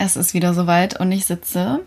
es 0.00 0.16
ist 0.16 0.32
wieder 0.32 0.54
soweit 0.54 0.98
und 0.98 1.12
ich 1.12 1.26
sitze 1.26 1.80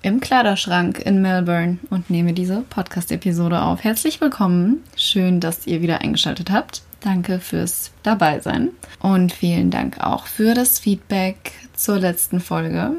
im 0.00 0.20
Kleiderschrank 0.20 1.00
in 1.00 1.20
Melbourne 1.20 1.78
und 1.90 2.10
nehme 2.10 2.32
diese 2.32 2.60
Podcast-Episode 2.60 3.60
auf. 3.60 3.82
Herzlich 3.82 4.20
willkommen. 4.20 4.84
Schön, 4.94 5.40
dass 5.40 5.66
ihr 5.66 5.82
wieder 5.82 6.00
eingeschaltet 6.00 6.52
habt. 6.52 6.82
Danke 7.00 7.40
fürs 7.40 7.90
Dabeisein 8.04 8.68
und 9.00 9.32
vielen 9.32 9.72
Dank 9.72 9.98
auch 9.98 10.28
für 10.28 10.54
das 10.54 10.78
Feedback 10.78 11.54
zur 11.74 11.98
letzten 11.98 12.38
Folge. 12.38 12.92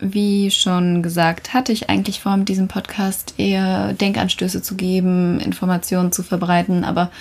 Wie 0.00 0.50
schon 0.50 1.00
gesagt, 1.00 1.54
hatte 1.54 1.70
ich 1.72 1.88
eigentlich 1.88 2.20
vor, 2.20 2.36
mit 2.36 2.48
diesem 2.48 2.66
Podcast 2.66 3.34
eher 3.36 3.92
Denkanstöße 3.92 4.62
zu 4.62 4.74
geben, 4.74 5.38
Informationen 5.38 6.10
zu 6.10 6.24
verbreiten, 6.24 6.82
aber 6.82 7.12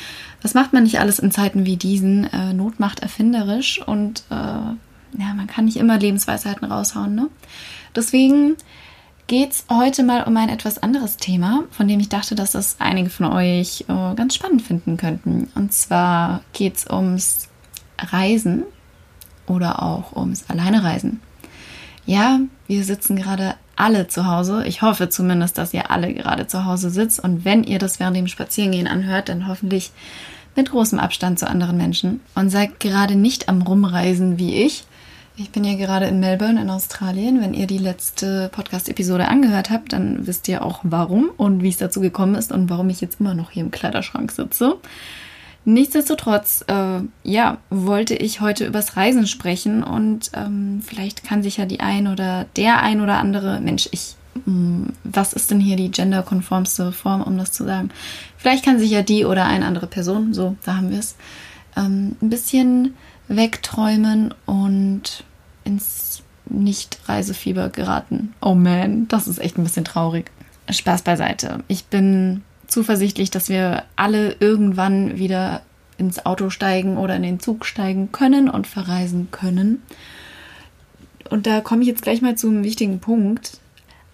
was 0.42 0.56
macht 0.56 0.74
man 0.74 0.84
nicht 0.84 1.00
alles 1.00 1.20
in 1.20 1.32
Zeiten 1.32 1.64
wie 1.66 1.78
diesen? 1.78 2.24
Äh, 2.34 2.54
Not 2.54 2.80
macht 2.80 3.02
erfinderisch 3.02 3.82
und 3.86 4.24
äh, 4.32 4.76
ja, 5.18 5.34
man 5.34 5.48
kann 5.48 5.66
nicht 5.66 5.78
immer 5.78 5.98
Lebensweisheiten 5.98 6.72
raushauen. 6.72 7.16
Ne? 7.16 7.30
Deswegen 7.96 8.56
geht 9.28 9.52
es 9.52 9.66
heute 9.70 10.04
mal 10.04 10.24
um 10.24 10.36
ein 10.38 10.50
etwas 10.50 10.82
anderes 10.82 11.18
Thema, 11.18 11.64
von 11.72 11.88
dem 11.88 12.00
ich 12.00 12.10
dachte, 12.10 12.36
dass 12.36 12.54
das 12.54 12.78
einige 12.80 13.10
von 13.10 13.28
euch 13.28 13.86
äh, 13.88 14.16
ganz 14.16 14.36
spannend 14.36 14.62
finden 14.62 14.98
könnten. 14.98 15.50
Und 15.56 15.74
zwar 15.74 16.42
geht 16.54 16.78
es 16.78 16.90
ums 16.90 17.50
Reisen 18.00 18.64
oder 19.48 19.84
auch 19.84 20.16
ums 20.16 20.46
Alleinereisen. 20.50 21.20
Ja, 22.06 22.40
wir 22.68 22.84
sitzen 22.86 23.18
gerade 23.18 23.56
alle 23.76 24.08
zu 24.08 24.26
Hause. 24.26 24.66
Ich 24.66 24.82
hoffe 24.82 25.10
zumindest, 25.10 25.58
dass 25.58 25.74
ihr 25.74 25.92
alle 25.92 26.14
gerade 26.14 26.48
zu 26.48 26.66
Hause 26.66 26.90
sitzt. 26.90 27.20
Und 27.20 27.44
wenn 27.44 27.64
ihr 27.64 27.80
das 27.80 28.00
während 28.00 28.16
dem 28.16 28.28
Spazierengehen 28.28 28.88
anhört, 28.88 29.30
dann 29.30 29.48
hoffentlich 29.48 29.92
mit 30.56 30.72
großem 30.72 31.00
Abstand 31.00 31.38
zu 31.38 31.48
anderen 31.48 31.78
Menschen 31.78 32.22
und 32.34 32.50
seid 32.50 32.80
gerade 32.80 33.16
nicht 33.16 33.50
am 33.50 33.62
Rumreisen 33.62 34.40
wie 34.40 34.56
ich, 34.64 34.86
ich 35.38 35.52
bin 35.52 35.64
ja 35.64 35.76
gerade 35.76 36.08
in 36.08 36.20
Melbourne 36.20 36.60
in 36.60 36.70
Australien. 36.70 37.42
Wenn 37.42 37.54
ihr 37.54 37.68
die 37.68 37.78
letzte 37.78 38.50
Podcast-Episode 38.52 39.28
angehört 39.28 39.70
habt, 39.70 39.94
dann 39.94 40.26
wisst 40.26 40.48
ihr 40.48 40.64
auch 40.64 40.80
warum 40.82 41.30
und 41.38 41.62
wie 41.62 41.70
es 41.70 41.78
dazu 41.78 42.02
gekommen 42.02 42.36
ist 42.36 42.52
und 42.52 42.70
warum 42.72 42.90
ich 42.90 43.02
jetzt 43.02 43.20
immer 43.20 43.36
noch 43.36 43.52
hier 43.52 43.64
im 43.64 43.72
Kleiderschrank 43.72 44.32
sitze. 44.32 44.78
Nichtsdestotrotz, 45.64 46.66
äh, 46.68 47.02
ja, 47.24 47.58
wollte 47.70 48.16
ich 48.16 48.42
heute 48.42 48.66
übers 48.66 48.98
Reisen 48.98 49.28
sprechen 49.28 49.84
und 49.84 50.32
ähm, 50.34 50.82
vielleicht 50.84 51.24
kann 51.24 51.44
sich 51.44 51.58
ja 51.58 51.66
die 51.66 51.82
ein 51.82 52.08
oder 52.08 52.46
der 52.56 52.82
ein 52.82 53.02
oder 53.02 53.18
andere 53.18 53.60
Mensch, 53.60 53.90
ich, 53.92 54.16
mh, 54.46 54.52
mm, 54.52 54.94
was 55.04 55.34
ist 55.34 55.52
denn 55.52 55.60
hier 55.60 55.76
die 55.76 55.92
genderkonformste 55.92 56.92
Form, 56.94 57.22
um 57.22 57.38
das 57.38 57.52
zu 57.52 57.64
sagen? 57.66 57.90
Vielleicht 58.38 58.66
kann 58.66 58.80
sich 58.80 58.90
ja 58.90 59.02
die 59.04 59.26
oder 59.26 59.46
eine 59.46 59.66
andere 59.66 59.88
Person, 59.88 60.34
so, 60.34 60.56
da 60.64 60.78
haben 60.78 60.90
wir 60.90 61.00
es, 61.00 61.16
ähm, 61.76 62.16
ein 62.22 62.30
bisschen 62.30 62.96
wegträumen 63.28 64.34
und 64.46 65.24
ins 65.64 66.24
Nicht-Reisefieber 66.46 67.70
geraten. 67.70 68.34
Oh 68.42 68.56
man, 68.56 69.08
das 69.08 69.28
ist 69.28 69.40
echt 69.40 69.58
ein 69.58 69.64
bisschen 69.64 69.86
traurig. 69.86 70.32
Spaß 70.70 71.02
beiseite. 71.02 71.64
Ich 71.68 71.86
bin 71.86 72.44
zuversichtlich, 72.68 73.32
dass 73.32 73.50
wir 73.50 73.84
alle 73.96 74.36
irgendwann 74.40 75.18
wieder 75.18 75.62
ins 75.98 76.26
Auto 76.26 76.50
steigen 76.50 76.98
oder 76.98 77.16
in 77.16 77.24
den 77.24 77.40
Zug 77.40 77.66
steigen 77.66 78.12
können 78.12 78.50
und 78.50 78.68
verreisen 78.68 79.30
können. 79.32 79.82
Und 81.30 81.48
da 81.48 81.62
komme 81.62 81.82
ich 81.82 81.88
jetzt 81.88 82.04
gleich 82.04 82.22
mal 82.22 82.36
zum 82.36 82.64
wichtigen 82.64 83.00
Punkt. 83.00 83.60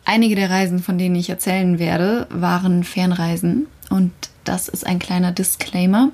Einige 0.05 0.35
der 0.35 0.49
Reisen, 0.49 0.79
von 0.79 0.97
denen 0.97 1.15
ich 1.15 1.29
erzählen 1.29 1.79
werde, 1.79 2.27
waren 2.29 2.83
Fernreisen. 2.83 3.67
Und 3.89 4.11
das 4.43 4.67
ist 4.67 4.85
ein 4.85 4.99
kleiner 4.99 5.31
Disclaimer. 5.31 6.11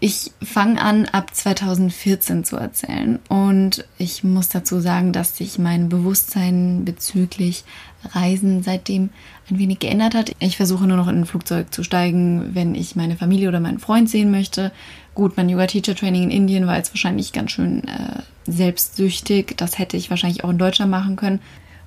Ich 0.00 0.32
fange 0.42 0.80
an, 0.80 1.06
ab 1.06 1.34
2014 1.34 2.44
zu 2.44 2.56
erzählen. 2.56 3.18
Und 3.28 3.84
ich 3.98 4.24
muss 4.24 4.48
dazu 4.48 4.80
sagen, 4.80 5.12
dass 5.12 5.36
sich 5.36 5.58
mein 5.58 5.88
Bewusstsein 5.88 6.84
bezüglich 6.84 7.64
Reisen 8.12 8.62
seitdem 8.62 9.10
ein 9.50 9.58
wenig 9.58 9.78
geändert 9.78 10.14
hat. 10.14 10.32
Ich 10.38 10.56
versuche 10.56 10.86
nur 10.86 10.96
noch 10.96 11.08
in 11.08 11.20
ein 11.20 11.26
Flugzeug 11.26 11.72
zu 11.72 11.82
steigen, 11.82 12.54
wenn 12.54 12.74
ich 12.74 12.96
meine 12.96 13.16
Familie 13.16 13.48
oder 13.48 13.60
meinen 13.60 13.78
Freund 13.78 14.10
sehen 14.10 14.30
möchte. 14.30 14.72
Gut, 15.14 15.36
mein 15.36 15.48
Yoga-Teacher-Training 15.48 16.24
in 16.24 16.30
Indien 16.30 16.66
war 16.66 16.76
jetzt 16.76 16.92
wahrscheinlich 16.92 17.32
ganz 17.32 17.52
schön 17.52 17.86
äh, 17.88 18.22
selbstsüchtig. 18.46 19.54
Das 19.56 19.78
hätte 19.78 19.96
ich 19.96 20.10
wahrscheinlich 20.10 20.44
auch 20.44 20.50
in 20.50 20.58
Deutschland 20.58 20.90
machen 20.90 21.16
können. 21.16 21.40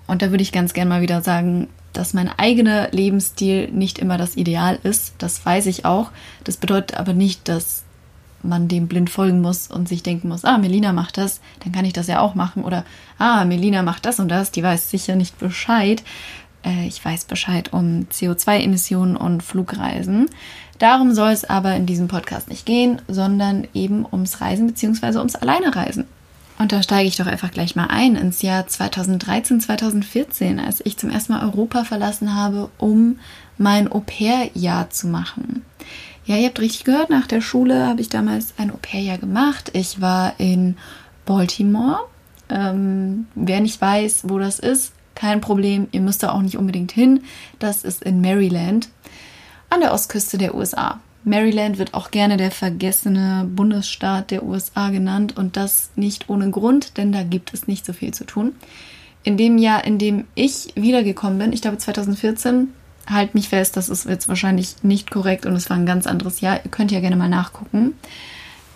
Und 0.08 0.22
da 0.22 0.32
würde 0.32 0.42
ich 0.42 0.52
ganz 0.52 0.74
gerne 0.74 0.90
mal 0.90 1.02
wieder 1.02 1.22
sagen, 1.22 1.68
dass 1.94 2.14
mein 2.14 2.30
eigener 2.30 2.90
Lebensstil 2.92 3.70
nicht 3.72 4.00
immer 4.00 4.18
das 4.18 4.36
Ideal 4.36 4.80
ist. 4.84 5.14
Das 5.20 5.46
weiß 5.46 5.68
ich 5.68 5.86
auch. 5.86 6.12
Das 6.44 6.58
bedeutet 6.58 6.98
aber 6.98 7.14
nicht, 7.14 7.48
dass 7.48 7.84
man 8.44 8.68
dem 8.68 8.88
blind 8.88 9.10
folgen 9.10 9.42
muss 9.42 9.68
und 9.68 9.88
sich 9.90 10.04
denken 10.04 10.30
muss, 10.30 10.46
ah, 10.46 10.58
Melina 10.58 10.94
macht 10.94 11.18
das, 11.18 11.42
dann 11.64 11.72
kann 11.72 11.86
ich 11.86 11.94
das 11.94 12.08
ja 12.08 12.20
auch 12.20 12.36
machen. 12.36 12.64
Oder, 12.64 12.86
ah, 13.18 13.46
Melina 13.46 13.84
macht 13.84 14.06
das 14.06 14.20
und 14.20 14.30
das, 14.30 14.52
die 14.52 14.64
weiß 14.64 14.90
sicher 14.90 15.16
nicht 15.16 15.38
Bescheid. 15.40 16.04
Äh, 16.64 16.88
ich 16.88 17.04
weiß 17.04 17.26
Bescheid 17.26 17.74
um 17.74 18.08
CO2-Emissionen 18.12 19.16
und 19.16 19.44
Flugreisen. 19.44 20.30
Darum 20.78 21.14
soll 21.14 21.32
es 21.32 21.46
aber 21.46 21.76
in 21.76 21.86
diesem 21.86 22.08
Podcast 22.08 22.50
nicht 22.50 22.66
gehen, 22.66 23.02
sondern 23.08 23.68
eben 23.74 24.06
ums 24.10 24.40
Reisen 24.40 24.68
bzw. 24.68 25.18
ums 25.18 25.36
Alleinereisen. 25.36 26.06
Und 26.58 26.74
da 26.74 26.84
steige 26.84 27.08
ich 27.08 27.16
doch 27.16 27.26
einfach 27.26 27.52
gleich 27.52 27.76
mal 27.78 27.88
ein 27.90 28.16
ins 28.16 28.42
Jahr 28.42 28.68
2013, 28.68 29.62
2014, 29.62 30.60
als 30.60 30.86
ich 30.86 30.98
zum 30.98 31.10
ersten 31.10 31.34
Mal 31.34 31.44
Europa 31.44 31.86
verlassen 31.86 32.36
habe, 32.36 32.70
um 32.78 33.20
mein 33.58 33.90
Au-pair-Jahr 33.90 34.90
zu 34.90 35.08
machen. 35.08 35.64
Ja, 36.30 36.36
ihr 36.36 36.46
habt 36.46 36.60
richtig 36.60 36.84
gehört, 36.84 37.10
nach 37.10 37.26
der 37.26 37.42
Schule 37.42 37.88
habe 37.88 38.02
ich 38.02 38.10
damals 38.10 38.54
ein 38.60 38.70
Au-pair-Jahr 38.70 39.18
gemacht. 39.18 39.72
Ich 39.74 40.00
war 40.00 40.40
in 40.40 40.78
Baltimore. 41.26 42.02
Ähm, 42.50 43.26
wer 43.34 43.62
nicht 43.62 43.82
weiß, 43.82 44.30
wo 44.30 44.38
das 44.38 44.60
ist, 44.60 44.94
kein 45.16 45.42
Problem. 45.42 45.88
Ihr 45.92 46.02
müsst 46.02 46.22
da 46.22 46.30
auch 46.30 46.44
nicht 46.44 46.56
unbedingt 46.56 46.92
hin. 46.92 47.22
Das 47.58 47.84
ist 47.84 48.04
in 48.04 48.22
Maryland, 48.22 48.90
an 49.72 49.80
der 49.80 49.92
Ostküste 49.92 50.38
der 50.38 50.54
USA. 50.54 51.00
Maryland 51.24 51.80
wird 51.80 51.96
auch 51.96 52.12
gerne 52.12 52.38
der 52.38 52.52
vergessene 52.52 53.50
Bundesstaat 53.50 54.30
der 54.30 54.44
USA 54.44 54.92
genannt 54.92 55.36
und 55.36 55.58
das 55.58 55.90
nicht 55.96 56.30
ohne 56.30 56.52
Grund, 56.52 56.98
denn 56.98 57.12
da 57.12 57.24
gibt 57.24 57.56
es 57.56 57.66
nicht 57.66 57.88
so 57.88 57.94
viel 57.94 58.14
zu 58.14 58.24
tun. 58.24 58.54
In 59.24 59.36
dem 59.36 59.58
Jahr, 59.58 59.84
in 59.84 59.98
dem 59.98 60.28
ich 60.36 60.74
wiedergekommen 60.76 61.40
bin, 61.40 61.54
ich 61.54 61.64
glaube 61.64 61.80
2014, 61.80 62.68
halt 63.10 63.36
mich 63.36 63.50
fest, 63.50 63.78
das 63.78 63.90
ist 63.90 64.06
jetzt 64.06 64.28
wahrscheinlich 64.28 64.76
nicht 64.84 65.12
korrekt 65.12 65.46
und 65.46 65.56
es 65.56 65.70
war 65.70 65.78
ein 65.78 65.86
ganz 65.86 66.08
anderes 66.08 66.42
Jahr. 66.42 66.60
Ihr 66.64 66.72
könnt 66.72 66.92
ja 66.92 67.00
gerne 67.00 67.16
mal 67.16 67.30
nachgucken. 67.30 67.94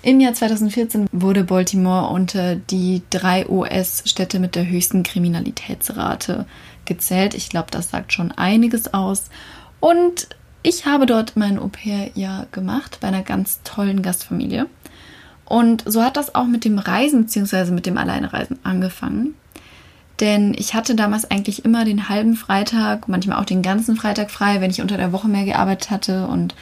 Im 0.02 0.20
Jahr 0.20 0.34
2014 0.34 1.08
wurde 1.14 1.46
Baltimore 1.46 2.14
unter 2.14 2.56
die 2.56 3.04
drei 3.10 3.48
US-Städte 3.48 4.40
mit 4.40 4.56
der 4.56 4.68
höchsten 4.68 5.04
Kriminalitätsrate 5.04 6.46
gezählt. 6.84 7.34
Ich 7.36 7.50
glaube, 7.50 7.72
das 7.72 7.90
sagt 7.90 8.12
schon 8.12 8.32
einiges 8.34 8.94
aus. 8.94 9.30
Und 9.80 10.28
ich 10.62 10.86
habe 10.86 11.06
dort 11.06 11.38
mein 11.38 11.58
Au-pair-Jahr 11.58 12.48
gemacht 12.52 12.98
bei 13.00 13.08
einer 13.08 13.22
ganz 13.22 13.62
tollen 13.64 14.02
Gastfamilie. 14.02 14.68
Und 15.46 15.84
so 15.86 16.02
hat 16.04 16.18
das 16.18 16.36
auch 16.36 16.48
mit 16.48 16.66
dem 16.66 16.80
Reisen 16.80 17.26
bzw. 17.26 17.72
mit 17.72 17.86
dem 17.86 17.98
Alleinereisen 17.98 18.60
angefangen. 18.64 19.36
Denn 20.20 20.54
ich 20.54 20.74
hatte 20.74 20.96
damals 20.96 21.30
eigentlich 21.30 21.66
immer 21.66 21.86
den 21.86 22.08
halben 22.08 22.36
Freitag, 22.36 23.08
manchmal 23.08 23.40
auch 23.40 23.46
den 23.46 23.62
ganzen 23.62 23.96
Freitag 23.96 24.30
frei, 24.30 24.62
wenn 24.62 24.72
ich 24.72 24.82
unter 24.82 24.98
der 24.98 25.12
Woche 25.12 25.28
mehr 25.28 25.46
gearbeitet 25.46 25.90
hatte 25.90 26.28
und 26.28 26.56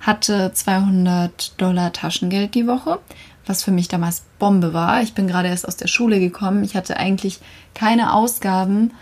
hatte 0.00 0.52
200 0.52 1.60
Dollar 1.60 1.92
Taschengeld 1.92 2.54
die 2.54 2.66
Woche, 2.66 2.98
was 3.46 3.64
für 3.64 3.70
mich 3.70 3.88
damals 3.88 4.24
Bombe 4.38 4.74
war. 4.74 5.02
Ich 5.02 5.14
bin 5.14 5.26
gerade 5.26 5.48
erst 5.48 5.66
aus 5.66 5.76
der 5.76 5.88
Schule 5.88 6.20
gekommen. 6.20 6.62
Ich 6.64 6.76
hatte 6.76 6.98
eigentlich 6.98 7.40
keine 7.74 8.12
Ausgaben, 8.12 8.92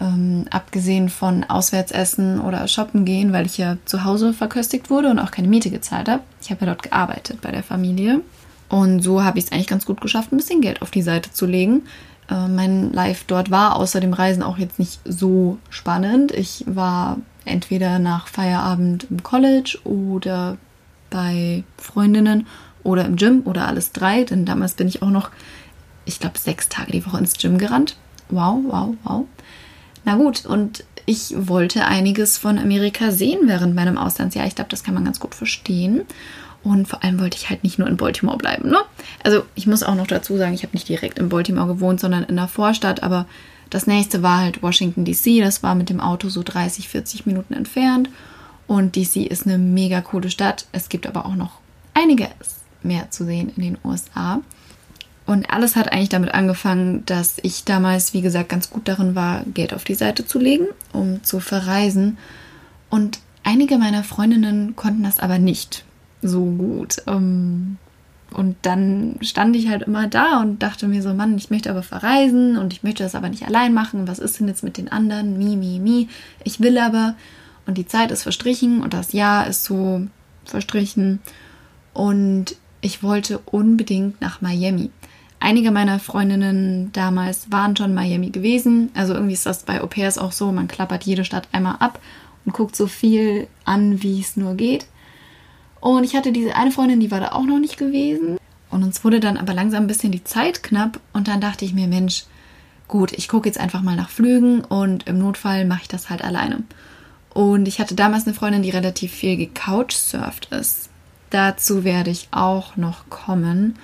ähm, 0.00 0.44
abgesehen 0.50 1.08
von 1.08 1.44
Auswärtsessen 1.44 2.40
oder 2.40 2.68
shoppen 2.68 3.04
gehen, 3.04 3.32
weil 3.32 3.46
ich 3.46 3.56
ja 3.56 3.78
zu 3.86 4.04
Hause 4.04 4.34
verköstigt 4.34 4.90
wurde 4.90 5.10
und 5.10 5.18
auch 5.18 5.30
keine 5.30 5.48
Miete 5.48 5.70
gezahlt 5.70 6.08
habe. 6.08 6.22
Ich 6.42 6.50
habe 6.50 6.66
ja 6.66 6.72
dort 6.72 6.82
gearbeitet 6.82 7.40
bei 7.40 7.50
der 7.50 7.62
Familie. 7.62 8.20
Und 8.68 9.00
so 9.00 9.22
habe 9.22 9.38
ich 9.38 9.46
es 9.46 9.52
eigentlich 9.52 9.68
ganz 9.68 9.86
gut 9.86 10.00
geschafft, 10.00 10.32
ein 10.32 10.36
bisschen 10.36 10.60
Geld 10.60 10.82
auf 10.82 10.90
die 10.90 11.02
Seite 11.02 11.32
zu 11.32 11.46
legen, 11.46 11.82
äh, 12.30 12.48
mein 12.48 12.92
Live 12.92 13.24
dort 13.24 13.50
war 13.50 13.76
außer 13.76 14.00
dem 14.00 14.12
Reisen 14.12 14.42
auch 14.42 14.58
jetzt 14.58 14.78
nicht 14.78 15.00
so 15.04 15.58
spannend. 15.70 16.32
Ich 16.32 16.64
war 16.66 17.18
entweder 17.44 17.98
nach 17.98 18.28
Feierabend 18.28 19.06
im 19.10 19.22
College 19.22 19.78
oder 19.84 20.56
bei 21.10 21.64
Freundinnen 21.78 22.46
oder 22.82 23.04
im 23.04 23.16
Gym 23.16 23.42
oder 23.44 23.66
alles 23.66 23.92
drei, 23.92 24.24
denn 24.24 24.44
damals 24.44 24.74
bin 24.74 24.88
ich 24.88 25.02
auch 25.02 25.10
noch, 25.10 25.30
ich 26.04 26.20
glaube, 26.20 26.38
sechs 26.38 26.68
Tage 26.68 26.92
die 26.92 27.06
Woche 27.06 27.18
ins 27.18 27.36
Gym 27.36 27.58
gerannt. 27.58 27.96
Wow, 28.28 28.60
wow, 28.66 28.94
wow. 29.04 29.24
Na 30.04 30.16
gut, 30.16 30.46
und 30.46 30.84
ich 31.04 31.34
wollte 31.36 31.84
einiges 31.84 32.38
von 32.38 32.58
Amerika 32.58 33.12
sehen 33.12 33.40
während 33.44 33.74
meinem 33.74 33.98
Auslandsjahr. 33.98 34.46
Ich 34.46 34.56
glaube, 34.56 34.70
das 34.70 34.82
kann 34.82 34.94
man 34.94 35.04
ganz 35.04 35.20
gut 35.20 35.34
verstehen. 35.34 36.02
Und 36.66 36.88
vor 36.88 37.04
allem 37.04 37.20
wollte 37.20 37.36
ich 37.36 37.48
halt 37.48 37.62
nicht 37.62 37.78
nur 37.78 37.86
in 37.86 37.96
Baltimore 37.96 38.38
bleiben. 38.38 38.68
Ne? 38.70 38.78
Also 39.22 39.44
ich 39.54 39.68
muss 39.68 39.84
auch 39.84 39.94
noch 39.94 40.08
dazu 40.08 40.36
sagen, 40.36 40.52
ich 40.52 40.64
habe 40.64 40.72
nicht 40.72 40.88
direkt 40.88 41.16
in 41.16 41.28
Baltimore 41.28 41.68
gewohnt, 41.68 42.00
sondern 42.00 42.24
in 42.24 42.34
der 42.34 42.48
Vorstadt. 42.48 43.04
Aber 43.04 43.26
das 43.70 43.86
nächste 43.86 44.24
war 44.24 44.40
halt 44.40 44.64
Washington 44.64 45.04
DC. 45.04 45.38
Das 45.38 45.62
war 45.62 45.76
mit 45.76 45.90
dem 45.90 46.00
Auto 46.00 46.28
so 46.28 46.42
30, 46.42 46.88
40 46.88 47.24
Minuten 47.24 47.54
entfernt. 47.54 48.10
Und 48.66 48.96
DC 48.96 49.30
ist 49.30 49.46
eine 49.46 49.58
mega 49.58 50.00
coole 50.00 50.28
Stadt. 50.28 50.66
Es 50.72 50.88
gibt 50.88 51.06
aber 51.06 51.24
auch 51.26 51.36
noch 51.36 51.60
einiges 51.94 52.30
mehr 52.82 53.12
zu 53.12 53.24
sehen 53.24 53.52
in 53.56 53.62
den 53.62 53.78
USA. 53.84 54.40
Und 55.24 55.48
alles 55.50 55.76
hat 55.76 55.92
eigentlich 55.92 56.08
damit 56.08 56.34
angefangen, 56.34 57.06
dass 57.06 57.36
ich 57.42 57.62
damals, 57.62 58.12
wie 58.12 58.22
gesagt, 58.22 58.48
ganz 58.48 58.70
gut 58.70 58.88
darin 58.88 59.14
war, 59.14 59.44
Geld 59.54 59.72
auf 59.72 59.84
die 59.84 59.94
Seite 59.94 60.26
zu 60.26 60.40
legen, 60.40 60.66
um 60.92 61.22
zu 61.22 61.38
verreisen. 61.38 62.18
Und 62.90 63.20
einige 63.44 63.78
meiner 63.78 64.02
Freundinnen 64.02 64.74
konnten 64.74 65.04
das 65.04 65.20
aber 65.20 65.38
nicht 65.38 65.85
so 66.28 66.44
gut. 66.44 66.96
Ähm, 67.06 67.78
und 68.32 68.56
dann 68.62 69.16
stand 69.20 69.56
ich 69.56 69.68
halt 69.68 69.84
immer 69.84 70.08
da 70.08 70.40
und 70.40 70.62
dachte 70.62 70.88
mir 70.88 71.02
so, 71.02 71.14
Mann, 71.14 71.36
ich 71.36 71.50
möchte 71.50 71.70
aber 71.70 71.82
verreisen 71.82 72.56
und 72.56 72.72
ich 72.72 72.82
möchte 72.82 73.02
das 73.02 73.14
aber 73.14 73.28
nicht 73.28 73.46
allein 73.46 73.72
machen. 73.72 74.08
Was 74.08 74.18
ist 74.18 74.40
denn 74.40 74.48
jetzt 74.48 74.64
mit 74.64 74.76
den 74.76 74.90
anderen? 74.90 75.38
Mi, 75.38 75.56
mi, 75.56 75.78
mi. 75.78 76.08
Ich 76.44 76.60
will 76.60 76.78
aber. 76.78 77.14
Und 77.66 77.78
die 77.78 77.86
Zeit 77.86 78.10
ist 78.10 78.22
verstrichen 78.22 78.82
und 78.82 78.94
das 78.94 79.12
Jahr 79.12 79.46
ist 79.46 79.64
so 79.64 80.06
verstrichen. 80.44 81.20
Und 81.94 82.56
ich 82.80 83.02
wollte 83.02 83.38
unbedingt 83.38 84.20
nach 84.20 84.40
Miami. 84.40 84.90
Einige 85.40 85.70
meiner 85.70 85.98
Freundinnen 85.98 86.90
damals 86.92 87.50
waren 87.50 87.76
schon 87.76 87.94
Miami 87.94 88.30
gewesen. 88.30 88.90
Also 88.94 89.14
irgendwie 89.14 89.34
ist 89.34 89.46
das 89.46 89.62
bei 89.62 89.82
Au 89.82 89.86
pairs 89.86 90.18
auch 90.18 90.32
so. 90.32 90.50
Man 90.52 90.68
klappert 90.68 91.04
jede 91.04 91.24
Stadt 91.24 91.48
einmal 91.52 91.76
ab 91.78 92.00
und 92.44 92.52
guckt 92.52 92.76
so 92.76 92.86
viel 92.86 93.46
an, 93.64 94.02
wie 94.02 94.20
es 94.20 94.36
nur 94.36 94.54
geht. 94.54 94.86
Und 95.86 96.02
ich 96.02 96.16
hatte 96.16 96.32
diese 96.32 96.56
eine 96.56 96.72
Freundin, 96.72 96.98
die 96.98 97.12
war 97.12 97.20
da 97.20 97.28
auch 97.28 97.44
noch 97.44 97.60
nicht 97.60 97.78
gewesen. 97.78 98.38
Und 98.70 98.82
uns 98.82 99.04
wurde 99.04 99.20
dann 99.20 99.36
aber 99.36 99.54
langsam 99.54 99.84
ein 99.84 99.86
bisschen 99.86 100.10
die 100.10 100.24
Zeit 100.24 100.64
knapp. 100.64 100.98
Und 101.12 101.28
dann 101.28 101.40
dachte 101.40 101.64
ich 101.64 101.74
mir, 101.74 101.86
Mensch, 101.86 102.24
gut, 102.88 103.12
ich 103.12 103.28
gucke 103.28 103.48
jetzt 103.48 103.60
einfach 103.60 103.82
mal 103.82 103.94
nach 103.94 104.10
Flügen 104.10 104.62
und 104.64 105.06
im 105.06 105.20
Notfall 105.20 105.64
mache 105.64 105.82
ich 105.82 105.88
das 105.88 106.10
halt 106.10 106.24
alleine. 106.24 106.64
Und 107.32 107.68
ich 107.68 107.78
hatte 107.78 107.94
damals 107.94 108.26
eine 108.26 108.34
Freundin, 108.34 108.64
die 108.64 108.70
relativ 108.70 109.12
viel 109.12 109.36
gecouchsurft 109.36 110.46
ist. 110.46 110.90
Dazu 111.30 111.84
werde 111.84 112.10
ich 112.10 112.26
auch 112.32 112.76
noch 112.76 113.08
kommen. 113.08 113.76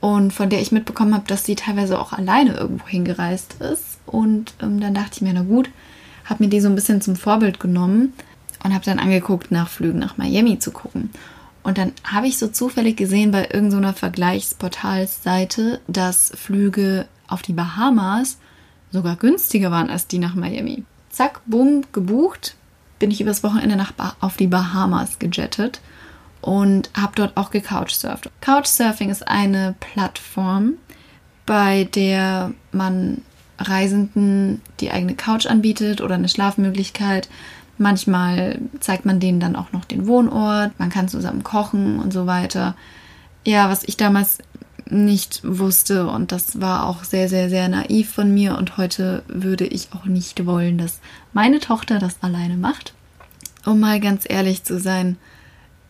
Und 0.00 0.34
von 0.34 0.50
der 0.50 0.60
ich 0.60 0.72
mitbekommen 0.72 1.14
habe, 1.14 1.26
dass 1.26 1.46
sie 1.46 1.54
teilweise 1.54 1.98
auch 1.98 2.12
alleine 2.12 2.52
irgendwo 2.52 2.86
hingereist 2.86 3.62
ist. 3.62 3.98
Und 4.04 4.52
ähm, 4.60 4.78
dann 4.78 4.92
dachte 4.92 5.12
ich 5.14 5.22
mir, 5.22 5.32
na 5.32 5.40
gut, 5.40 5.70
habe 6.26 6.44
mir 6.44 6.50
die 6.50 6.60
so 6.60 6.68
ein 6.68 6.74
bisschen 6.74 7.00
zum 7.00 7.16
Vorbild 7.16 7.60
genommen 7.60 8.12
und 8.62 8.74
habe 8.74 8.84
dann 8.84 8.98
angeguckt, 8.98 9.50
nach 9.50 9.68
Flügen 9.68 9.98
nach 9.98 10.16
Miami 10.16 10.58
zu 10.58 10.70
gucken. 10.70 11.10
Und 11.62 11.78
dann 11.78 11.92
habe 12.04 12.26
ich 12.26 12.38
so 12.38 12.48
zufällig 12.48 12.96
gesehen 12.96 13.30
bei 13.30 13.48
irgendeiner 13.52 13.92
so 13.92 13.98
Vergleichsportalsseite, 13.98 15.80
dass 15.86 16.32
Flüge 16.34 17.06
auf 17.26 17.42
die 17.42 17.52
Bahamas 17.52 18.38
sogar 18.90 19.16
günstiger 19.16 19.70
waren 19.70 19.90
als 19.90 20.06
die 20.06 20.18
nach 20.18 20.34
Miami. 20.34 20.84
Zack, 21.10 21.40
bumm, 21.46 21.82
gebucht, 21.92 22.56
bin 22.98 23.10
ich 23.10 23.20
übers 23.20 23.42
Wochenende 23.42 23.76
nach 23.76 23.92
ba 23.92 24.16
auf 24.20 24.36
die 24.36 24.46
Bahamas 24.46 25.18
gejettet 25.18 25.80
und 26.40 26.90
habe 26.96 27.12
dort 27.16 27.36
auch 27.36 27.50
gecouchsurft. 27.50 28.30
Couchsurfing 28.40 29.10
ist 29.10 29.26
eine 29.26 29.74
Plattform, 29.80 30.74
bei 31.44 31.84
der 31.84 32.52
man 32.72 33.22
Reisenden 33.58 34.62
die 34.80 34.90
eigene 34.90 35.16
Couch 35.16 35.46
anbietet 35.46 36.00
oder 36.00 36.14
eine 36.14 36.28
Schlafmöglichkeit 36.28 37.28
Manchmal 37.78 38.60
zeigt 38.80 39.04
man 39.04 39.20
denen 39.20 39.40
dann 39.40 39.56
auch 39.56 39.72
noch 39.72 39.84
den 39.84 40.06
Wohnort, 40.06 40.78
man 40.78 40.90
kann 40.90 41.08
zusammen 41.08 41.44
kochen 41.44 42.00
und 42.00 42.12
so 42.12 42.26
weiter. 42.26 42.74
Ja, 43.46 43.70
was 43.70 43.84
ich 43.84 43.96
damals 43.96 44.38
nicht 44.90 45.42
wusste 45.44 46.08
und 46.08 46.32
das 46.32 46.60
war 46.60 46.86
auch 46.86 47.04
sehr, 47.04 47.28
sehr, 47.28 47.48
sehr 47.48 47.68
naiv 47.68 48.10
von 48.10 48.32
mir 48.32 48.56
und 48.56 48.76
heute 48.76 49.22
würde 49.28 49.66
ich 49.66 49.88
auch 49.92 50.06
nicht 50.06 50.44
wollen, 50.46 50.78
dass 50.78 51.00
meine 51.32 51.60
Tochter 51.60 51.98
das 51.98 52.22
alleine 52.22 52.56
macht. 52.56 52.94
Um 53.64 53.80
mal 53.80 54.00
ganz 54.00 54.24
ehrlich 54.26 54.64
zu 54.64 54.80
sein, 54.80 55.16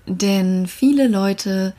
denn 0.06 0.67
viele 0.67 1.06
Leute 1.06 1.75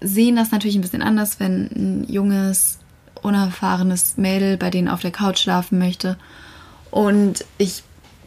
sehen 0.00 0.36
das 0.36 0.50
natürlich 0.50 0.76
ein 0.76 0.82
bisschen 0.82 1.02
anders, 1.02 1.40
wenn 1.40 1.70
ein 1.74 2.06
junges, 2.08 2.78
unerfahrenes 3.22 4.16
Mädel 4.16 4.56
bei 4.56 4.70
denen 4.70 4.88
auf 4.88 5.00
der 5.00 5.10
Couch 5.10 5.38
schlafen 5.38 5.78
möchte. 5.78 6.16
Und 6.90 7.44
ich 7.58 7.82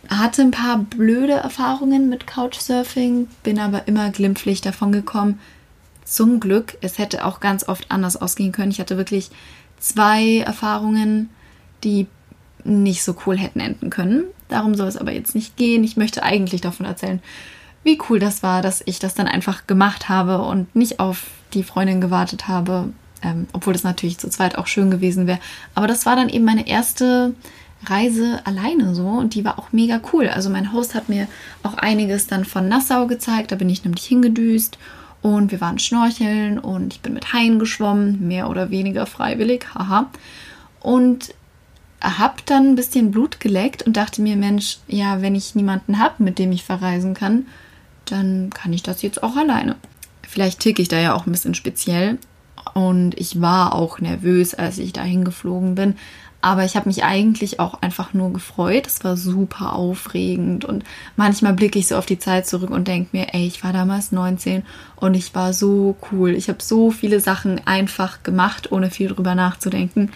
hatte 0.10 0.42
ein 0.42 0.52
paar 0.52 0.80
blöde 0.80 1.34
Erfahrungen 1.34 2.10
mit 2.10 2.26
Couchsurfing, 2.26 3.28
bin 3.44 3.60
aber 3.60 3.88
immer 3.88 4.10
glimpflich 4.10 4.62
davon 4.62 4.92
gekommen. 4.92 5.40
Zum 6.04 6.40
Glück, 6.40 6.78
es 6.82 6.98
hätte 6.98 7.26
auch 7.26 7.40
ganz 7.40 7.68
oft 7.68 7.92
anders 7.92 8.18
ausgehen 8.18 8.52
können. 8.52 8.72
Ich 8.72 8.80
hatte 8.80 8.98
wirklich 8.98 9.30
zwei 9.80 10.40
Erfahrungen, 10.40 11.30
die 11.84 12.08
nicht 12.64 13.04
so 13.04 13.16
cool 13.26 13.38
hätten 13.38 13.60
enden 13.60 13.90
können. 13.90 14.24
Darum 14.48 14.76
soll 14.76 14.88
es 14.88 14.98
aber 14.98 15.12
jetzt 15.12 15.36
nicht 15.36 15.56
gehen. 15.58 15.84
Ich 15.84 15.98
möchte 15.98 16.24
eigentlich 16.24 16.62
davon 16.62 16.86
erzählen, 16.86 17.22
wie 17.84 18.00
cool 18.10 18.20
das 18.20 18.44
war, 18.44 18.62
dass 18.62 18.82
ich 18.86 19.00
das 19.00 19.14
dann 19.14 19.28
einfach 19.28 19.68
gemacht 19.68 20.10
habe 20.10 20.42
und 20.42 20.76
nicht 20.76 21.00
auf 21.00 21.28
die 21.54 21.64
Freundin 21.64 22.02
gewartet 22.02 22.48
habe, 22.48 22.92
ähm, 23.22 23.48
obwohl 23.54 23.74
das 23.74 23.84
natürlich 23.84 24.18
zu 24.18 24.30
zweit 24.30 24.58
auch 24.58 24.68
schön 24.68 24.92
gewesen 24.92 25.28
wäre. 25.28 25.40
Aber 25.76 25.88
das 25.88 26.06
war 26.06 26.16
dann 26.16 26.30
eben 26.30 26.46
meine 26.46 26.68
erste 26.68 27.34
Reise 27.86 28.42
alleine 28.46 28.94
so 28.94 29.08
und 29.08 29.36
die 29.36 29.46
war 29.46 29.58
auch 29.58 29.72
mega 29.72 30.02
cool. 30.12 30.28
Also 30.28 30.50
mein 30.50 30.74
Host 30.74 30.96
hat 30.96 31.10
mir 31.10 31.28
auch 31.64 31.76
einiges 31.76 32.28
dann 32.28 32.46
von 32.46 32.68
Nassau 32.68 33.08
gezeigt, 33.08 33.52
da 33.52 33.56
bin 33.56 33.70
ich 33.70 33.84
nämlich 33.84 34.06
hingedüst 34.06 34.78
und 35.22 35.52
wir 35.52 35.62
waren 35.62 35.80
schnorcheln 35.80 36.60
und 36.60 36.94
ich 36.94 37.02
bin 37.02 37.14
mit 37.14 37.34
Haien 37.34 37.60
geschwommen, 37.60 38.28
mehr 38.28 38.50
oder 38.50 38.70
weniger 38.70 39.06
freiwillig, 39.06 39.66
haha. 39.74 40.10
Und 40.82 41.34
hab 42.02 42.46
dann 42.46 42.70
ein 42.70 42.76
bisschen 42.76 43.12
Blut 43.12 43.40
geleckt 43.40 43.84
und 43.84 43.98
dachte 43.98 44.22
mir, 44.22 44.38
Mensch, 44.38 44.78
ja, 44.88 45.22
wenn 45.22 45.36
ich 45.36 45.56
niemanden 45.56 46.00
habe, 46.00 46.24
mit 46.24 46.40
dem 46.40 46.52
ich 46.52 46.64
verreisen 46.64 47.14
kann, 47.14 47.48
dann 48.06 48.50
kann 48.52 48.72
ich 48.72 48.84
das 48.84 49.02
jetzt 49.02 49.22
auch 49.22 49.36
alleine. 49.36 49.76
Vielleicht 50.28 50.60
ticke 50.60 50.82
ich 50.82 50.88
da 50.88 51.00
ja 51.00 51.14
auch 51.14 51.26
ein 51.26 51.32
bisschen 51.32 51.56
speziell. 51.56 52.18
Und 52.74 53.20
ich 53.20 53.42
war 53.42 53.74
auch 53.74 54.00
nervös, 54.00 54.54
als 54.54 54.78
ich 54.78 54.94
dahin 54.94 55.26
geflogen 55.26 55.76
bin. 55.76 55.96
Aber 56.42 56.64
ich 56.64 56.76
habe 56.76 56.88
mich 56.88 57.04
eigentlich 57.04 57.60
auch 57.60 57.82
einfach 57.82 58.14
nur 58.14 58.32
gefreut. 58.32 58.88
Es 58.88 59.04
war 59.04 59.18
super 59.18 59.74
aufregend 59.74 60.64
und 60.64 60.86
manchmal 61.18 61.54
blicke 61.54 61.78
ich 61.78 61.88
so 61.88 61.98
auf 61.98 62.06
die 62.06 62.20
Zeit 62.20 62.48
zurück 62.48 62.70
und 62.70 62.88
denke 62.88 63.10
mir, 63.12 63.34
ey, 63.34 63.46
ich 63.46 63.64
war 63.64 63.74
damals 63.74 64.14
19 64.14 64.64
und 64.96 65.16
ich 65.16 65.36
war 65.36 65.52
so 65.52 65.98
cool. 66.12 66.32
Ich 66.32 66.48
habe 66.48 66.64
so 66.64 66.92
viele 66.92 67.20
Sachen 67.20 67.60
einfach 67.68 68.24
gemacht, 68.24 68.72
ohne 68.72 68.90
viel 68.90 69.10
drüber 69.10 69.36
nachzudenken. 69.36 70.12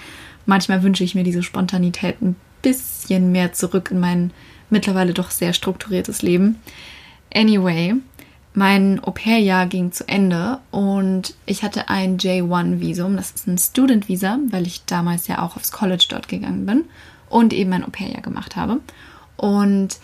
Manchmal 0.46 0.82
wünsche 0.82 1.04
ich 1.04 1.14
mir 1.14 1.24
diese 1.24 1.44
Spontanität 1.44 2.22
ein 2.22 2.38
bisschen 2.62 3.32
mehr 3.34 3.52
zurück 3.52 3.90
in 3.92 4.00
mein 4.00 4.32
mittlerweile 4.70 5.14
doch 5.14 5.30
sehr 5.30 5.54
strukturiertes 5.54 6.22
Leben. 6.22 6.60
Anyway, 7.34 7.96
mein 8.54 9.04
Au-pair-Jahr 9.04 9.66
ging 9.66 9.92
zu 9.92 10.08
Ende 10.08 10.60
und 10.70 11.34
ich 11.46 11.64
hatte 11.64 11.90
ein 11.90 12.18
J1-Visum. 12.18 13.16
Das 13.16 13.32
ist 13.32 13.48
ein 13.48 13.58
Student-Visa, 13.58 14.38
weil 14.50 14.68
ich 14.68 14.86
damals 14.86 15.28
ja 15.28 15.42
auch 15.42 15.56
aufs 15.56 15.72
College 15.72 16.06
dort 16.10 16.28
gegangen 16.28 16.66
bin 16.66 16.84
und 17.30 17.52
eben 17.52 17.72
mein 17.72 17.84
Au-pair-Jahr 17.84 18.22
gemacht 18.22 18.56
habe. 18.56 18.80
Und 19.38 19.98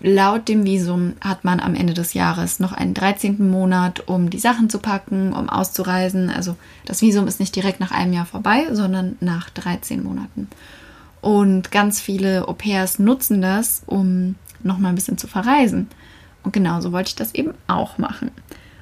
laut 0.00 0.48
dem 0.48 0.64
Visum 0.64 1.14
hat 1.20 1.44
man 1.44 1.60
am 1.60 1.74
Ende 1.74 1.92
des 1.92 2.14
Jahres 2.14 2.58
noch 2.58 2.72
einen 2.72 2.94
13. 2.94 3.50
Monat, 3.50 4.08
um 4.08 4.30
die 4.30 4.38
Sachen 4.38 4.70
zu 4.70 4.78
packen, 4.78 5.34
um 5.34 5.50
auszureisen. 5.50 6.30
Also 6.30 6.56
das 6.86 7.02
Visum 7.02 7.26
ist 7.26 7.38
nicht 7.38 7.54
direkt 7.54 7.80
nach 7.80 7.90
einem 7.90 8.14
Jahr 8.14 8.26
vorbei, 8.26 8.68
sondern 8.72 9.16
nach 9.20 9.50
13 9.50 10.02
Monaten. 10.02 10.48
Und 11.20 11.70
ganz 11.70 12.00
viele 12.00 12.48
Au-pairs 12.48 12.98
nutzen 12.98 13.42
das, 13.42 13.82
um 13.84 14.36
nochmal 14.62 14.92
ein 14.92 14.94
bisschen 14.94 15.18
zu 15.18 15.26
verreisen. 15.26 15.88
Und 16.48 16.52
genauso 16.52 16.92
wollte 16.92 17.08
ich 17.08 17.14
das 17.14 17.34
eben 17.34 17.52
auch 17.66 17.98
machen. 17.98 18.30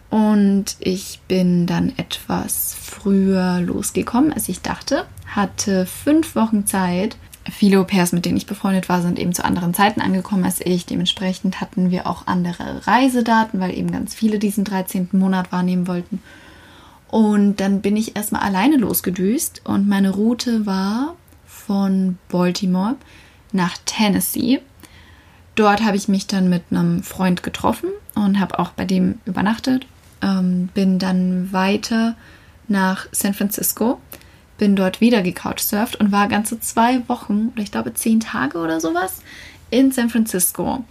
Und 0.08 0.76
ich 0.78 1.18
bin 1.26 1.66
dann 1.66 1.92
etwas 1.96 2.76
früher 2.80 3.60
losgekommen, 3.60 4.32
als 4.32 4.48
ich 4.48 4.60
dachte, 4.60 5.04
hatte 5.26 5.84
fünf 5.84 6.36
Wochen 6.36 6.64
Zeit. 6.64 7.16
Viele 7.50 7.80
Au-pairs, 7.80 8.12
mit 8.12 8.24
denen 8.24 8.36
ich 8.36 8.46
befreundet 8.46 8.88
war, 8.88 9.02
sind 9.02 9.18
eben 9.18 9.34
zu 9.34 9.44
anderen 9.44 9.74
Zeiten 9.74 10.00
angekommen 10.00 10.44
als 10.44 10.60
ich. 10.64 10.86
Dementsprechend 10.86 11.60
hatten 11.60 11.90
wir 11.90 12.06
auch 12.06 12.28
andere 12.28 12.86
Reisedaten, 12.86 13.58
weil 13.58 13.76
eben 13.76 13.90
ganz 13.90 14.14
viele 14.14 14.38
diesen 14.38 14.62
13. 14.62 15.08
Monat 15.10 15.50
wahrnehmen 15.50 15.88
wollten. 15.88 16.22
Und 17.08 17.56
dann 17.56 17.80
bin 17.80 17.96
ich 17.96 18.14
erstmal 18.14 18.42
alleine 18.42 18.76
losgedüst 18.76 19.62
und 19.64 19.88
meine 19.88 20.10
Route 20.10 20.66
war 20.66 21.16
von 21.46 22.16
Baltimore 22.28 22.94
nach 23.50 23.76
Tennessee. 23.86 24.60
Dort 25.56 25.82
habe 25.82 25.96
ich 25.96 26.06
mich 26.06 26.26
dann 26.26 26.48
mit 26.48 26.64
einem 26.70 27.02
Freund 27.02 27.42
getroffen 27.42 27.88
und 28.14 28.38
habe 28.38 28.58
auch 28.58 28.70
bei 28.70 28.84
dem 28.84 29.18
übernachtet. 29.24 29.86
Ähm, 30.22 30.68
bin 30.74 30.98
dann 30.98 31.52
weiter 31.52 32.14
nach 32.68 33.06
San 33.10 33.34
Francisco, 33.34 33.98
bin 34.58 34.76
dort 34.76 35.00
wieder 35.00 35.22
gecouchsurft 35.22 35.96
und 35.96 36.12
war 36.12 36.28
ganze 36.28 36.60
zwei 36.60 37.06
Wochen 37.08 37.48
oder 37.54 37.62
ich 37.62 37.72
glaube 37.72 37.94
zehn 37.94 38.20
Tage 38.20 38.58
oder 38.58 38.80
sowas 38.80 39.22
in 39.70 39.92
San 39.92 40.10
Francisco. 40.10 40.84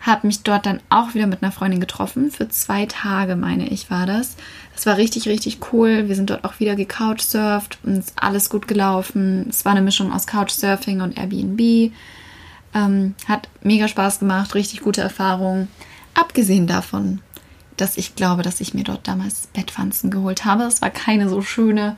Habe 0.00 0.26
mich 0.26 0.42
dort 0.42 0.66
dann 0.66 0.80
auch 0.88 1.14
wieder 1.14 1.26
mit 1.26 1.42
einer 1.42 1.52
Freundin 1.52 1.80
getroffen. 1.80 2.30
Für 2.30 2.48
zwei 2.48 2.86
Tage, 2.86 3.36
meine 3.36 3.68
ich, 3.68 3.90
war 3.90 4.06
das. 4.06 4.36
Das 4.74 4.86
war 4.86 4.96
richtig, 4.96 5.28
richtig 5.28 5.58
cool. 5.72 6.08
Wir 6.08 6.16
sind 6.16 6.30
dort 6.30 6.44
auch 6.44 6.58
wieder 6.58 6.74
gecouchsurft 6.74 7.78
und 7.84 7.98
ist 7.98 8.12
alles 8.16 8.50
gut 8.50 8.66
gelaufen. 8.66 9.46
Es 9.48 9.64
war 9.64 9.72
eine 9.72 9.82
Mischung 9.82 10.12
aus 10.12 10.26
Couchsurfing 10.26 11.00
und 11.00 11.16
Airbnb. 11.16 11.92
Ähm, 12.74 13.14
hat 13.28 13.48
mega 13.62 13.88
Spaß 13.88 14.20
gemacht, 14.20 14.54
richtig 14.54 14.80
gute 14.80 15.00
Erfahrung. 15.00 15.68
Abgesehen 16.14 16.66
davon, 16.66 17.20
dass 17.76 17.96
ich 17.96 18.14
glaube, 18.16 18.42
dass 18.42 18.60
ich 18.60 18.74
mir 18.74 18.84
dort 18.84 19.08
damals 19.08 19.48
Bettwanzen 19.48 20.10
geholt 20.10 20.44
habe. 20.44 20.64
Es 20.64 20.82
war 20.82 20.90
keine 20.90 21.28
so 21.28 21.42
schöne 21.42 21.96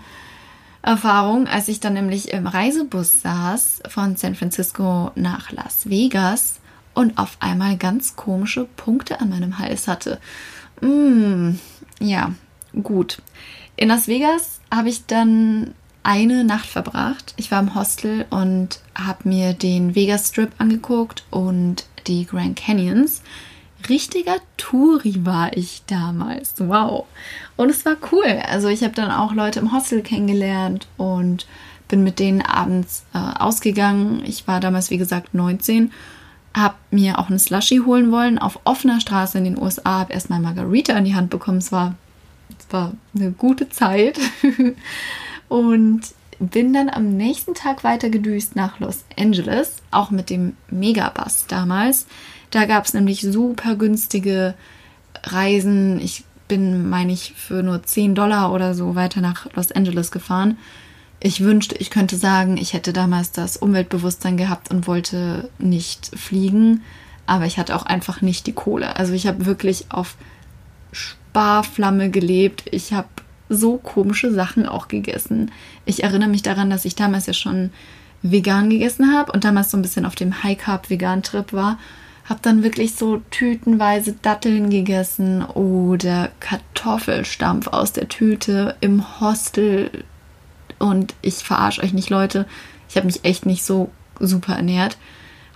Erfahrung, 0.82 1.46
als 1.46 1.68
ich 1.68 1.80
dann 1.80 1.94
nämlich 1.94 2.32
im 2.32 2.46
Reisebus 2.46 3.22
saß 3.22 3.82
von 3.88 4.16
San 4.16 4.34
Francisco 4.34 5.12
nach 5.14 5.50
Las 5.50 5.88
Vegas 5.88 6.60
und 6.92 7.18
auf 7.18 7.36
einmal 7.40 7.76
ganz 7.76 8.16
komische 8.16 8.64
Punkte 8.76 9.20
an 9.20 9.30
meinem 9.30 9.58
Hals 9.58 9.88
hatte. 9.88 10.20
Mm, 10.80 11.52
ja, 12.00 12.32
gut. 12.82 13.22
In 13.76 13.88
Las 13.88 14.08
Vegas 14.08 14.60
habe 14.70 14.88
ich 14.88 15.06
dann 15.06 15.74
eine 16.04 16.44
Nacht 16.44 16.66
verbracht. 16.66 17.34
Ich 17.36 17.50
war 17.50 17.60
im 17.60 17.74
Hostel 17.74 18.26
und 18.30 18.78
habe 18.94 19.28
mir 19.28 19.54
den 19.54 19.94
Vegas 19.94 20.28
Strip 20.28 20.52
angeguckt 20.58 21.24
und 21.30 21.86
die 22.06 22.26
Grand 22.26 22.56
Canyons. 22.56 23.22
Richtiger 23.88 24.36
Touri 24.56 25.26
war 25.26 25.56
ich 25.56 25.82
damals. 25.86 26.54
Wow. 26.58 27.06
Und 27.56 27.70
es 27.70 27.84
war 27.84 27.96
cool. 28.12 28.42
Also 28.48 28.68
ich 28.68 28.82
habe 28.82 28.94
dann 28.94 29.10
auch 29.10 29.34
Leute 29.34 29.60
im 29.60 29.72
Hostel 29.72 30.02
kennengelernt 30.02 30.86
und 30.96 31.46
bin 31.88 32.04
mit 32.04 32.18
denen 32.18 32.42
abends 32.42 33.04
äh, 33.12 33.18
ausgegangen. 33.18 34.22
Ich 34.24 34.46
war 34.46 34.60
damals, 34.60 34.90
wie 34.90 34.98
gesagt, 34.98 35.34
19 35.34 35.90
habe 36.56 36.76
mir 36.90 37.18
auch 37.18 37.28
einen 37.28 37.38
Slushy 37.38 37.80
holen 37.84 38.12
wollen 38.12 38.38
auf 38.38 38.60
offener 38.64 39.00
Straße 39.00 39.36
in 39.38 39.44
den 39.44 39.58
USA, 39.58 40.00
habe 40.00 40.12
erstmal 40.12 40.40
Margarita 40.40 40.96
in 40.96 41.04
die 41.04 41.14
Hand 41.14 41.30
bekommen. 41.30 41.58
Es 41.58 41.72
war, 41.72 41.96
es 42.58 42.72
war 42.72 42.92
eine 43.14 43.32
gute 43.32 43.68
Zeit. 43.68 44.18
und 45.48 46.02
bin 46.38 46.72
dann 46.72 46.88
am 46.88 47.16
nächsten 47.16 47.54
Tag 47.54 47.84
weiter 47.84 48.10
gedüst 48.10 48.56
nach 48.56 48.80
Los 48.80 49.04
Angeles, 49.18 49.76
auch 49.90 50.10
mit 50.10 50.30
dem 50.30 50.56
Megabus 50.70 51.46
damals. 51.46 52.06
Da 52.50 52.66
gab 52.66 52.84
es 52.84 52.94
nämlich 52.94 53.20
super 53.20 53.76
günstige 53.76 54.54
Reisen. 55.22 56.00
Ich 56.00 56.24
bin, 56.48 56.88
meine 56.88 57.12
ich, 57.12 57.32
für 57.36 57.62
nur 57.62 57.82
10 57.82 58.14
Dollar 58.14 58.52
oder 58.52 58.74
so 58.74 58.94
weiter 58.94 59.20
nach 59.20 59.52
Los 59.54 59.72
Angeles 59.72 60.10
gefahren. 60.10 60.58
Ich 61.20 61.40
wünschte, 61.40 61.76
ich 61.76 61.90
könnte 61.90 62.16
sagen, 62.16 62.56
ich 62.56 62.74
hätte 62.74 62.92
damals 62.92 63.32
das 63.32 63.56
Umweltbewusstsein 63.56 64.36
gehabt 64.36 64.70
und 64.70 64.86
wollte 64.86 65.48
nicht 65.58 66.10
fliegen, 66.18 66.82
aber 67.26 67.46
ich 67.46 67.58
hatte 67.58 67.74
auch 67.74 67.86
einfach 67.86 68.20
nicht 68.20 68.46
die 68.46 68.52
Kohle. 68.52 68.96
Also 68.96 69.14
ich 69.14 69.26
habe 69.26 69.46
wirklich 69.46 69.86
auf 69.88 70.16
Sparflamme 70.92 72.10
gelebt. 72.10 72.64
Ich 72.70 72.92
habe 72.92 73.08
so 73.48 73.76
komische 73.76 74.32
Sachen 74.32 74.66
auch 74.66 74.88
gegessen. 74.88 75.50
Ich 75.84 76.02
erinnere 76.02 76.28
mich 76.28 76.42
daran, 76.42 76.70
dass 76.70 76.84
ich 76.84 76.94
damals 76.94 77.26
ja 77.26 77.32
schon 77.32 77.70
vegan 78.22 78.70
gegessen 78.70 79.12
habe 79.12 79.32
und 79.32 79.44
damals 79.44 79.70
so 79.70 79.76
ein 79.76 79.82
bisschen 79.82 80.06
auf 80.06 80.14
dem 80.14 80.42
High 80.42 80.58
Carb 80.58 80.88
Vegan 80.88 81.22
Trip 81.22 81.52
war. 81.52 81.78
Habe 82.24 82.40
dann 82.40 82.62
wirklich 82.62 82.94
so 82.94 83.20
tütenweise 83.30 84.14
Datteln 84.22 84.70
gegessen 84.70 85.44
oder 85.44 86.30
Kartoffelstampf 86.40 87.66
aus 87.66 87.92
der 87.92 88.08
Tüte 88.08 88.76
im 88.80 89.20
Hostel. 89.20 90.04
Und 90.78 91.14
ich 91.20 91.34
verarsche 91.34 91.82
euch 91.82 91.92
nicht, 91.92 92.08
Leute. 92.08 92.46
Ich 92.88 92.96
habe 92.96 93.06
mich 93.06 93.24
echt 93.24 93.44
nicht 93.44 93.62
so 93.62 93.90
super 94.18 94.54
ernährt. 94.54 94.96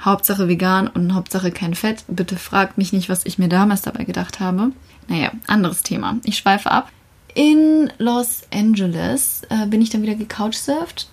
Hauptsache 0.01 0.47
vegan 0.47 0.89
und 0.89 1.15
Hauptsache 1.15 1.51
kein 1.51 1.75
Fett. 1.75 2.05
Bitte 2.07 2.37
fragt 2.37 2.77
mich 2.77 2.93
nicht, 2.93 3.09
was 3.09 3.25
ich 3.25 3.39
mir 3.39 3.49
damals 3.49 3.83
dabei 3.83 4.05
gedacht 4.05 4.39
habe. 4.39 4.73
Naja, 5.09 5.33
anderes 5.47 5.83
Thema. 5.83 6.19
Ich 6.25 6.37
schweife 6.37 6.71
ab. 6.71 6.93
In 7.39 7.93
Los 7.99 8.43
Angeles 8.53 9.43
äh, 9.49 9.65
bin 9.69 9.81
ich 9.81 9.91
dann 9.91 10.03
wieder 10.03 10.17
gecouchsurft. 10.17 11.09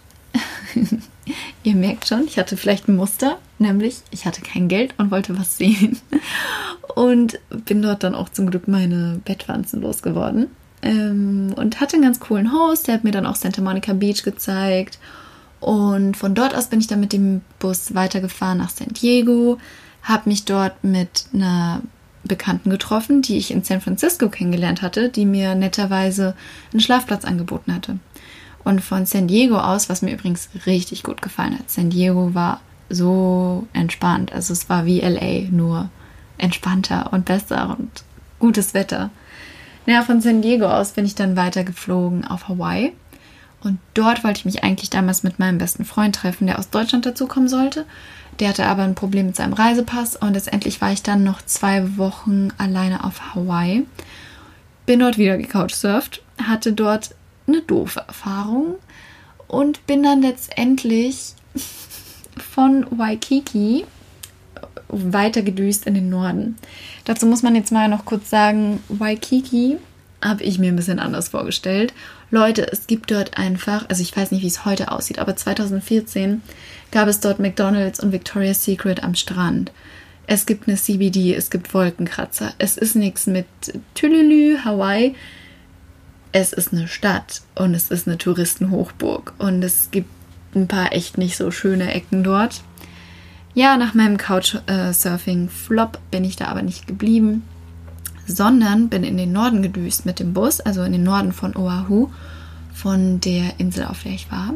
Ihr 1.63 1.75
merkt 1.75 2.07
schon, 2.07 2.25
ich 2.25 2.39
hatte 2.39 2.57
vielleicht 2.57 2.87
ein 2.87 2.95
Muster, 2.95 3.37
nämlich 3.59 3.97
ich 4.09 4.25
hatte 4.25 4.41
kein 4.41 4.67
Geld 4.67 4.95
und 4.97 5.11
wollte 5.11 5.37
was 5.37 5.57
sehen. 5.57 5.99
Und 6.95 7.39
bin 7.65 7.81
dort 7.81 8.03
dann 8.03 8.15
auch 8.15 8.29
zum 8.29 8.49
Glück 8.49 8.67
meine 8.67 9.19
Bettwanzen 9.25 9.81
losgeworden. 9.81 10.47
Ähm, 10.81 11.53
und 11.57 11.81
hatte 11.81 11.97
einen 11.97 12.03
ganz 12.03 12.21
coolen 12.21 12.53
Host, 12.53 12.87
der 12.87 12.93
hat 12.93 13.03
mir 13.03 13.11
dann 13.11 13.25
auch 13.25 13.35
Santa 13.35 13.61
Monica 13.61 13.91
Beach 13.91 14.23
gezeigt. 14.23 14.97
Und 15.59 16.15
von 16.15 16.33
dort 16.33 16.55
aus 16.55 16.67
bin 16.67 16.79
ich 16.79 16.87
dann 16.87 17.01
mit 17.01 17.11
dem 17.11 17.41
Bus 17.59 17.93
weitergefahren 17.93 18.59
nach 18.59 18.69
San 18.69 18.93
Diego, 18.93 19.57
habe 20.03 20.29
mich 20.29 20.45
dort 20.45 20.83
mit 20.85 21.25
einer 21.33 21.81
Bekannten 22.27 22.69
getroffen, 22.69 23.21
die 23.21 23.37
ich 23.37 23.51
in 23.51 23.63
San 23.63 23.81
Francisco 23.81 24.29
kennengelernt 24.29 24.81
hatte, 24.81 25.09
die 25.09 25.25
mir 25.25 25.55
netterweise 25.55 26.35
einen 26.71 26.79
Schlafplatz 26.79 27.25
angeboten 27.25 27.73
hatte. 27.73 27.99
Und 28.63 28.81
von 28.81 29.05
San 29.05 29.27
Diego 29.27 29.57
aus, 29.57 29.89
was 29.89 30.01
mir 30.01 30.13
übrigens 30.13 30.49
richtig 30.65 31.03
gut 31.03 31.21
gefallen 31.21 31.57
hat, 31.57 31.69
San 31.69 31.91
Diego 31.91 32.33
war 32.33 32.61
so 32.89 33.67
entspannt. 33.73 34.33
Also 34.33 34.53
es 34.53 34.69
war 34.69 34.85
wie 34.85 35.01
LA, 35.01 35.49
nur 35.51 35.89
entspannter 36.37 37.13
und 37.13 37.25
besser 37.25 37.75
und 37.77 38.03
gutes 38.39 38.73
Wetter. 38.73 39.11
Naja, 39.85 40.01
von 40.01 40.19
San 40.19 40.41
Diego 40.41 40.65
aus 40.65 40.91
bin 40.91 41.05
ich 41.05 41.15
dann 41.15 41.35
weitergeflogen 41.35 42.25
auf 42.25 42.47
Hawaii. 42.47 42.93
Und 43.61 43.79
dort 43.93 44.23
wollte 44.23 44.39
ich 44.39 44.45
mich 44.45 44.63
eigentlich 44.63 44.89
damals 44.89 45.23
mit 45.23 45.39
meinem 45.39 45.57
besten 45.57 45.85
Freund 45.85 46.15
treffen, 46.15 46.47
der 46.47 46.59
aus 46.59 46.69
Deutschland 46.69 47.05
dazukommen 47.05 47.49
sollte. 47.49 47.85
Der 48.39 48.49
hatte 48.49 48.65
aber 48.65 48.83
ein 48.83 48.95
Problem 48.95 49.27
mit 49.27 49.35
seinem 49.35 49.53
Reisepass 49.53 50.15
und 50.15 50.33
letztendlich 50.33 50.81
war 50.81 50.91
ich 50.91 51.03
dann 51.03 51.23
noch 51.23 51.41
zwei 51.45 51.97
Wochen 51.97 52.49
alleine 52.57 53.03
auf 53.03 53.33
Hawaii. 53.33 53.85
Bin 54.85 54.99
dort 54.99 55.17
wieder 55.17 55.37
gecouchsurft, 55.37 56.21
hatte 56.41 56.73
dort 56.73 57.15
eine 57.47 57.61
doofe 57.61 58.01
Erfahrung 58.07 58.75
und 59.47 59.85
bin 59.87 60.03
dann 60.03 60.21
letztendlich 60.21 61.33
von 62.37 62.85
Waikiki 62.89 63.85
weitergedüst 64.87 65.85
in 65.85 65.93
den 65.93 66.09
Norden. 66.09 66.57
Dazu 67.05 67.25
muss 67.25 67.43
man 67.43 67.55
jetzt 67.55 67.71
mal 67.71 67.87
noch 67.87 68.05
kurz 68.05 68.29
sagen, 68.29 68.83
Waikiki 68.89 69.77
habe 70.21 70.43
ich 70.43 70.59
mir 70.59 70.71
ein 70.71 70.75
bisschen 70.75 70.99
anders 70.99 71.29
vorgestellt. 71.29 71.93
Leute, 72.35 72.69
es 72.69 72.85
gibt 72.85 73.11
dort 73.11 73.37
einfach, 73.37 73.87
also 73.87 74.01
ich 74.01 74.15
weiß 74.15 74.31
nicht, 74.31 74.43
wie 74.43 74.47
es 74.47 74.65
heute 74.65 74.91
aussieht, 74.91 75.19
aber 75.19 75.37
2014 75.37 76.41
gab 76.91 77.07
es 77.07 77.21
dort 77.21 77.39
McDonald's 77.39 78.01
und 78.01 78.11
Victoria's 78.11 78.65
Secret 78.65 79.03
am 79.03 79.15
Strand. 79.15 79.71
Es 80.27 80.45
gibt 80.45 80.67
eine 80.67 80.75
CBD, 80.75 81.33
es 81.33 81.49
gibt 81.49 81.73
Wolkenkratzer. 81.73 82.53
Es 82.57 82.75
ist 82.75 82.97
nichts 82.97 83.25
mit 83.25 83.45
Tülülü, 83.93 84.57
Hawaii. 84.65 85.15
Es 86.33 86.51
ist 86.51 86.73
eine 86.73 86.89
Stadt 86.89 87.41
und 87.55 87.73
es 87.73 87.89
ist 87.89 88.05
eine 88.05 88.17
Touristenhochburg 88.17 89.33
und 89.37 89.63
es 89.63 89.91
gibt 89.91 90.09
ein 90.55 90.67
paar 90.67 90.91
echt 90.91 91.17
nicht 91.17 91.37
so 91.37 91.51
schöne 91.51 91.93
Ecken 91.93 92.21
dort. 92.25 92.63
Ja, 93.53 93.77
nach 93.77 93.93
meinem 93.93 94.17
Couchsurfing-Flop 94.17 95.99
bin 96.11 96.25
ich 96.25 96.35
da 96.35 96.47
aber 96.47 96.63
nicht 96.63 96.85
geblieben, 96.85 97.43
sondern 98.27 98.89
bin 98.89 99.03
in 99.03 99.17
den 99.17 99.31
Norden 99.31 99.61
gedüst 99.61 100.05
mit 100.05 100.19
dem 100.19 100.33
Bus, 100.33 100.59
also 100.59 100.83
in 100.83 100.91
den 100.91 101.03
Norden 101.03 101.31
von 101.31 101.55
Oahu, 101.55 102.09
von 102.73 103.19
der 103.21 103.59
Insel, 103.59 103.85
auf 103.85 104.03
der 104.03 104.11
ich 104.11 104.31
war 104.31 104.53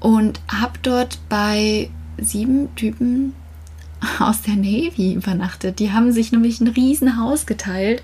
und 0.00 0.40
habe 0.48 0.78
dort 0.82 1.18
bei 1.28 1.90
sieben 2.18 2.74
Typen 2.76 3.34
aus 4.18 4.42
der 4.42 4.56
Navy 4.56 5.14
übernachtet. 5.14 5.78
Die 5.78 5.92
haben 5.92 6.12
sich 6.12 6.32
nämlich 6.32 6.60
ein 6.60 6.68
Riesenhaus 6.68 7.46
geteilt 7.46 8.02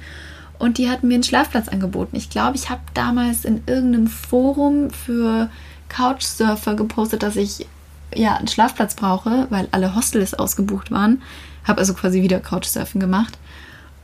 und 0.59 0.79
die 0.79 0.89
hatten 0.89 1.09
mir 1.09 1.15
einen 1.15 1.23
Schlafplatz 1.23 1.69
angeboten. 1.69 2.17
Ich 2.17 2.31
glaube, 2.31 2.57
ich 2.57 2.71
habe 2.71 2.81
damals 2.95 3.45
in 3.45 3.63
irgendeinem 3.67 4.07
Forum 4.07 4.91
für 4.91 5.49
Couchsurfer 5.89 6.75
gepostet, 6.75 7.23
dass 7.23 7.37
ich 7.37 7.67
ja 8.15 8.37
einen 8.37 8.49
Schlafplatz 8.49 8.95
brauche, 8.95 9.47
weil 9.51 9.69
alle 9.73 9.95
Hostels 9.95 10.35
ausgebucht 10.35 10.91
waren. 10.91 11.23
Habe 11.65 11.79
also 11.79 11.95
quasi 11.95 12.23
wieder 12.23 12.41
Couchsurfen 12.41 13.01
gemacht 13.01 13.39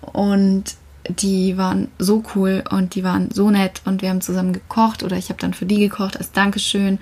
und 0.00 0.64
die 1.09 1.57
waren 1.57 1.88
so 1.99 2.23
cool 2.35 2.62
und 2.71 2.95
die 2.95 3.05
waren 3.05 3.31
so 3.31 3.50
nett 3.50 3.81
und 3.85 4.02
wir 4.02 4.11
haben 4.11 4.21
zusammen 4.21 4.52
gekocht 4.52 5.02
oder 5.02 5.17
ich 5.17 5.31
habe 5.31 5.40
dann 5.40 5.55
für 5.55 5.67
die 5.67 5.78
gekocht 5.78 6.17
als 6.17 6.33
Dankeschön 6.33 6.99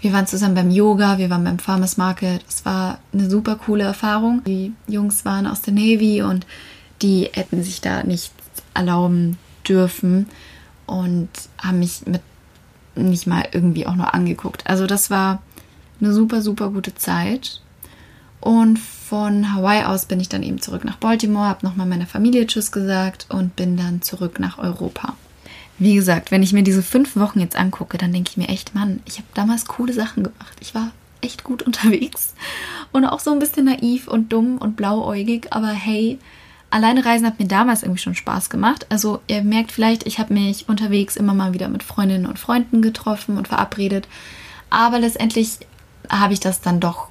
wir 0.00 0.14
waren 0.14 0.26
zusammen 0.26 0.54
beim 0.54 0.70
Yoga, 0.70 1.18
wir 1.18 1.28
waren 1.28 1.44
beim 1.44 1.58
Farmers 1.58 1.98
Market. 1.98 2.42
Es 2.48 2.64
war 2.64 2.98
eine 3.12 3.28
super 3.28 3.56
coole 3.56 3.84
Erfahrung. 3.84 4.42
Die 4.44 4.72
Jungs 4.86 5.24
waren 5.26 5.46
aus 5.46 5.60
der 5.60 5.74
Navy 5.74 6.22
und 6.22 6.46
die 7.02 7.28
hätten 7.32 7.62
sich 7.62 7.80
da 7.82 8.02
nichts 8.02 8.32
erlauben 8.72 9.36
dürfen 9.68 10.26
und 10.86 11.28
haben 11.58 11.80
mich 11.80 12.06
mit 12.06 12.22
nicht 12.94 13.26
mal 13.26 13.46
irgendwie 13.52 13.86
auch 13.86 13.94
nur 13.94 14.14
angeguckt. 14.14 14.66
Also 14.66 14.86
das 14.86 15.10
war 15.10 15.42
eine 16.00 16.12
super, 16.12 16.40
super 16.40 16.70
gute 16.70 16.94
Zeit. 16.94 17.60
Und 18.40 18.78
von 19.10 19.52
Hawaii 19.52 19.82
aus 19.82 20.04
bin 20.06 20.20
ich 20.20 20.28
dann 20.28 20.44
eben 20.44 20.60
zurück 20.60 20.84
nach 20.84 20.94
Baltimore, 20.94 21.48
habe 21.48 21.66
nochmal 21.66 21.88
meiner 21.88 22.06
Familie 22.06 22.46
Tschüss 22.46 22.70
gesagt 22.70 23.26
und 23.28 23.56
bin 23.56 23.76
dann 23.76 24.02
zurück 24.02 24.38
nach 24.38 24.58
Europa. 24.58 25.16
Wie 25.78 25.96
gesagt, 25.96 26.30
wenn 26.30 26.44
ich 26.44 26.52
mir 26.52 26.62
diese 26.62 26.84
fünf 26.84 27.16
Wochen 27.16 27.40
jetzt 27.40 27.56
angucke, 27.56 27.98
dann 27.98 28.12
denke 28.12 28.30
ich 28.30 28.36
mir 28.36 28.48
echt, 28.48 28.72
Mann, 28.76 29.00
ich 29.06 29.16
habe 29.16 29.26
damals 29.34 29.64
coole 29.66 29.92
Sachen 29.92 30.22
gemacht. 30.22 30.56
Ich 30.60 30.76
war 30.76 30.92
echt 31.22 31.42
gut 31.42 31.62
unterwegs 31.66 32.34
und 32.92 33.04
auch 33.04 33.18
so 33.18 33.32
ein 33.32 33.40
bisschen 33.40 33.64
naiv 33.64 34.06
und 34.06 34.32
dumm 34.32 34.58
und 34.58 34.76
blauäugig, 34.76 35.48
aber 35.50 35.70
hey, 35.70 36.20
alleine 36.70 37.04
Reisen 37.04 37.26
hat 37.26 37.40
mir 37.40 37.48
damals 37.48 37.82
irgendwie 37.82 38.02
schon 38.02 38.14
Spaß 38.14 38.48
gemacht. 38.48 38.86
Also 38.90 39.18
ihr 39.26 39.42
merkt 39.42 39.72
vielleicht, 39.72 40.06
ich 40.06 40.20
habe 40.20 40.34
mich 40.34 40.68
unterwegs 40.68 41.16
immer 41.16 41.34
mal 41.34 41.52
wieder 41.52 41.68
mit 41.68 41.82
Freundinnen 41.82 42.26
und 42.26 42.38
Freunden 42.38 42.80
getroffen 42.80 43.38
und 43.38 43.48
verabredet, 43.48 44.06
aber 44.70 45.00
letztendlich 45.00 45.58
habe 46.08 46.32
ich 46.32 46.38
das 46.38 46.60
dann 46.60 46.78
doch 46.78 47.08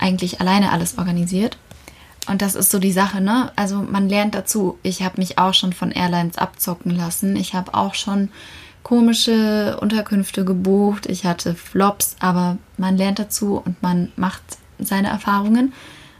eigentlich 0.00 0.40
alleine 0.40 0.72
alles 0.72 0.98
organisiert. 0.98 1.58
Und 2.28 2.42
das 2.42 2.54
ist 2.54 2.70
so 2.70 2.78
die 2.78 2.92
Sache, 2.92 3.20
ne? 3.20 3.52
Also 3.56 3.76
man 3.76 4.08
lernt 4.08 4.34
dazu. 4.34 4.78
Ich 4.82 5.02
habe 5.02 5.18
mich 5.18 5.38
auch 5.38 5.54
schon 5.54 5.72
von 5.72 5.90
Airlines 5.90 6.36
abzocken 6.36 6.94
lassen. 6.94 7.36
Ich 7.36 7.54
habe 7.54 7.72
auch 7.74 7.94
schon 7.94 8.28
komische 8.82 9.78
Unterkünfte 9.80 10.44
gebucht, 10.44 11.06
ich 11.06 11.26
hatte 11.26 11.54
Flops, 11.54 12.16
aber 12.20 12.56
man 12.78 12.96
lernt 12.96 13.18
dazu 13.18 13.60
und 13.62 13.82
man 13.82 14.12
macht 14.16 14.40
seine 14.78 15.08
Erfahrungen. 15.08 15.74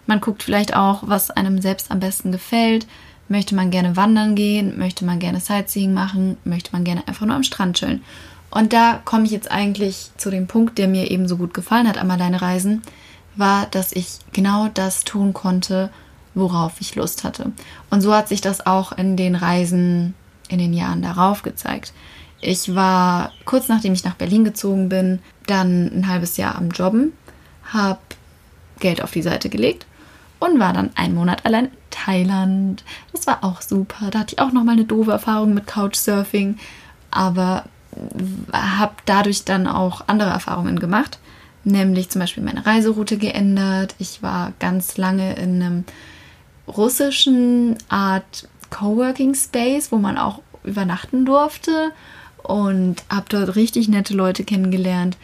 Man 0.06 0.20
guckt 0.20 0.42
vielleicht 0.42 0.74
auch, 0.74 1.02
was 1.06 1.30
einem 1.30 1.60
selbst 1.62 1.90
am 1.90 2.00
besten 2.00 2.32
gefällt. 2.32 2.86
Möchte 3.28 3.54
man 3.54 3.70
gerne 3.70 3.96
wandern 3.96 4.34
gehen? 4.34 4.78
Möchte 4.78 5.04
man 5.04 5.18
gerne 5.18 5.40
Sightseeing 5.40 5.92
machen? 5.92 6.38
Möchte 6.44 6.72
man 6.72 6.84
gerne 6.84 7.06
einfach 7.06 7.26
nur 7.26 7.36
am 7.36 7.42
Strand 7.42 7.76
chillen? 7.76 8.02
Und 8.50 8.72
da 8.72 9.00
komme 9.04 9.24
ich 9.24 9.30
jetzt 9.30 9.50
eigentlich 9.50 10.10
zu 10.16 10.30
dem 10.30 10.46
Punkt, 10.46 10.78
der 10.78 10.88
mir 10.88 11.10
eben 11.10 11.28
so 11.28 11.36
gut 11.36 11.52
gefallen 11.52 11.86
hat 11.86 11.98
am 11.98 12.10
Alleinereisen, 12.10 12.82
war, 13.38 13.66
dass 13.66 13.92
ich 13.92 14.18
genau 14.32 14.68
das 14.72 15.04
tun 15.04 15.32
konnte, 15.32 15.90
worauf 16.34 16.80
ich 16.80 16.94
Lust 16.94 17.24
hatte. 17.24 17.52
Und 17.90 18.00
so 18.00 18.14
hat 18.14 18.28
sich 18.28 18.40
das 18.40 18.66
auch 18.66 18.92
in 18.92 19.16
den 19.16 19.34
Reisen 19.34 20.14
in 20.48 20.58
den 20.58 20.72
Jahren 20.72 21.02
darauf 21.02 21.42
gezeigt. 21.42 21.92
Ich 22.40 22.74
war 22.74 23.32
kurz 23.44 23.68
nachdem 23.68 23.92
ich 23.92 24.04
nach 24.04 24.14
Berlin 24.14 24.44
gezogen 24.44 24.88
bin, 24.88 25.20
dann 25.46 25.86
ein 25.92 26.08
halbes 26.08 26.36
Jahr 26.36 26.56
am 26.56 26.70
Jobben, 26.70 27.12
habe 27.64 27.98
Geld 28.78 29.02
auf 29.02 29.10
die 29.10 29.22
Seite 29.22 29.48
gelegt 29.48 29.86
und 30.38 30.60
war 30.60 30.72
dann 30.72 30.90
einen 30.94 31.14
Monat 31.14 31.44
allein 31.44 31.66
in 31.66 31.72
Thailand. 31.90 32.84
Das 33.12 33.26
war 33.26 33.42
auch 33.42 33.60
super. 33.60 34.10
Da 34.10 34.20
hatte 34.20 34.34
ich 34.34 34.40
auch 34.40 34.52
noch 34.52 34.64
mal 34.64 34.72
eine 34.72 34.84
doofe 34.84 35.10
Erfahrung 35.10 35.52
mit 35.52 35.66
Couchsurfing, 35.66 36.58
aber 37.10 37.64
habe 38.52 38.94
dadurch 39.04 39.44
dann 39.44 39.66
auch 39.66 40.04
andere 40.06 40.30
Erfahrungen 40.30 40.78
gemacht, 40.78 41.18
nämlich 41.68 42.10
zum 42.10 42.20
Beispiel 42.20 42.42
meine 42.42 42.66
Reiseroute 42.66 43.18
geändert. 43.18 43.94
Ich 43.98 44.22
war 44.22 44.52
ganz 44.58 44.96
lange 44.96 45.34
in 45.36 45.62
einem 45.62 45.84
russischen 46.66 47.76
Art 47.88 48.48
Coworking 48.70 49.34
Space, 49.34 49.92
wo 49.92 49.96
man 49.96 50.18
auch 50.18 50.40
übernachten 50.64 51.24
durfte 51.24 51.92
und 52.42 52.96
habe 53.10 53.26
dort 53.28 53.56
richtig 53.56 53.88
nette 53.88 54.14
Leute 54.14 54.44
kennengelernt. 54.44 55.16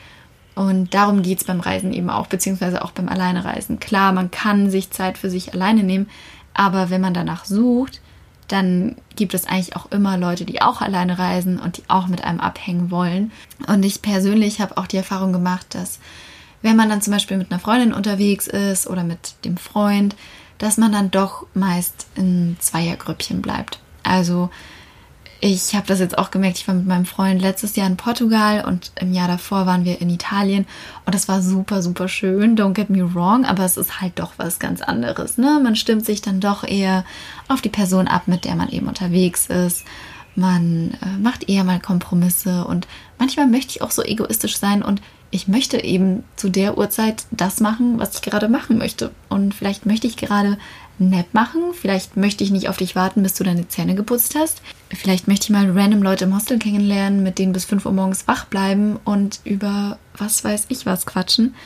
Und 0.54 0.94
darum 0.94 1.22
geht 1.22 1.40
es 1.40 1.44
beim 1.44 1.60
Reisen 1.60 1.92
eben 1.92 2.10
auch, 2.10 2.28
beziehungsweise 2.28 2.84
auch 2.84 2.92
beim 2.92 3.08
Alleinereisen. 3.08 3.80
Klar, 3.80 4.12
man 4.12 4.30
kann 4.30 4.70
sich 4.70 4.90
Zeit 4.90 5.18
für 5.18 5.28
sich 5.28 5.52
alleine 5.52 5.82
nehmen, 5.82 6.08
aber 6.54 6.90
wenn 6.90 7.00
man 7.00 7.14
danach 7.14 7.44
sucht, 7.44 8.00
dann 8.48 8.96
gibt 9.16 9.34
es 9.34 9.46
eigentlich 9.46 9.74
auch 9.74 9.90
immer 9.90 10.16
Leute, 10.16 10.44
die 10.44 10.62
auch 10.62 10.80
alleine 10.80 11.18
reisen 11.18 11.58
und 11.58 11.78
die 11.78 11.82
auch 11.88 12.06
mit 12.06 12.22
einem 12.22 12.40
abhängen 12.40 12.90
wollen. 12.90 13.32
Und 13.66 13.82
ich 13.84 14.02
persönlich 14.02 14.60
habe 14.60 14.76
auch 14.76 14.86
die 14.86 14.98
Erfahrung 14.98 15.32
gemacht, 15.32 15.66
dass 15.70 15.98
wenn 16.64 16.76
man 16.76 16.88
dann 16.88 17.02
zum 17.02 17.12
Beispiel 17.12 17.37
mit 17.37 17.52
einer 17.52 17.61
Freundin 17.61 17.92
unterwegs 17.92 18.47
ist 18.47 18.87
oder 18.87 19.04
mit 19.04 19.35
dem 19.44 19.59
Freund, 19.59 20.16
dass 20.56 20.78
man 20.78 20.92
dann 20.92 21.11
doch 21.11 21.47
meist 21.52 22.06
in 22.14 22.56
Zweiergrüppchen 22.59 23.42
bleibt. 23.42 23.80
Also 24.02 24.49
ich 25.40 25.75
habe 25.75 25.87
das 25.87 26.00
jetzt 26.00 26.16
auch 26.16 26.30
gemerkt, 26.30 26.56
ich 26.56 26.66
war 26.66 26.75
mit 26.75 26.87
meinem 26.87 27.04
Freund 27.04 27.42
letztes 27.42 27.76
Jahr 27.76 27.87
in 27.87 27.99
Portugal 27.99 28.64
und 28.64 28.92
im 28.99 29.12
Jahr 29.12 29.28
davor 29.28 29.66
waren 29.66 29.85
wir 29.85 30.00
in 30.00 30.09
Italien 30.09 30.64
und 31.04 31.14
das 31.14 31.28
war 31.28 31.42
super, 31.42 31.83
super 31.83 32.09
schön, 32.09 32.56
don't 32.56 32.73
get 32.73 32.88
me 32.88 33.14
wrong, 33.14 33.44
aber 33.44 33.66
es 33.66 33.76
ist 33.76 34.00
halt 34.00 34.18
doch 34.18 34.33
was 34.38 34.59
ganz 34.59 34.80
anderes. 34.80 35.37
Ne? 35.37 35.61
Man 35.62 35.76
stimmt 35.76 36.06
sich 36.06 36.23
dann 36.23 36.40
doch 36.40 36.64
eher 36.64 37.04
auf 37.47 37.61
die 37.61 37.68
Person 37.68 38.09
ab, 38.09 38.23
mit 38.25 38.47
der 38.47 38.56
man 38.56 38.71
eben 38.71 38.88
unterwegs 38.88 39.49
ist. 39.49 39.85
Man 40.35 40.97
äh, 41.02 41.18
macht 41.21 41.47
eher 41.47 41.64
mal 41.64 41.78
Kompromisse 41.78 42.64
und 42.64 42.88
manchmal 43.18 43.49
möchte 43.49 43.73
ich 43.73 43.83
auch 43.83 43.90
so 43.90 44.02
egoistisch 44.02 44.56
sein 44.56 44.83
und 44.83 45.02
ich 45.35 45.49
möchte 45.49 45.83
eben 45.83 46.23
zu 46.37 46.49
der 46.49 46.79
Uhrzeit 46.79 47.25
das 47.33 47.59
machen, 47.59 47.99
was 47.99 48.14
ich 48.14 48.23
gerade 48.23 48.49
machen 48.49 48.79
möchte. 48.79 49.11
Und 49.29 49.53
vielleicht 49.53 49.85
möchte 49.85 50.07
ich 50.07 50.17
gerade 50.17 50.59
nett 51.00 51.35
machen. 51.35 51.61
Vielleicht 51.73 52.17
möchte 52.17 52.45
ich 52.45 52.53
nicht 52.53 52.69
auf 52.69 52.76
dich 52.76 52.95
warten, 52.95 53.25
bis 53.25 53.35
du 53.35 53.43
deine 53.43 53.67
Zähne 53.67 53.97
geputzt 53.97 54.37
hast. 54.37 54.62
Vielleicht 54.91 55.26
möchte 55.26 55.47
ich 55.47 55.50
mal 55.50 55.69
random 55.76 56.05
Leute 56.05 56.26
im 56.26 56.37
Hostel 56.37 56.61
kennenlernen, 56.61 57.25
mit 57.25 57.41
denen 57.41 57.53
bis 57.53 57.64
5 57.64 57.85
Uhr 57.85 57.91
morgens 57.91 58.29
wach 58.29 58.45
bleiben 58.45 59.00
und 59.05 59.41
über 59.43 59.99
was 60.17 60.45
weiß 60.45 60.67
ich 60.69 60.87
was 60.87 61.05
quatschen. 61.05 61.57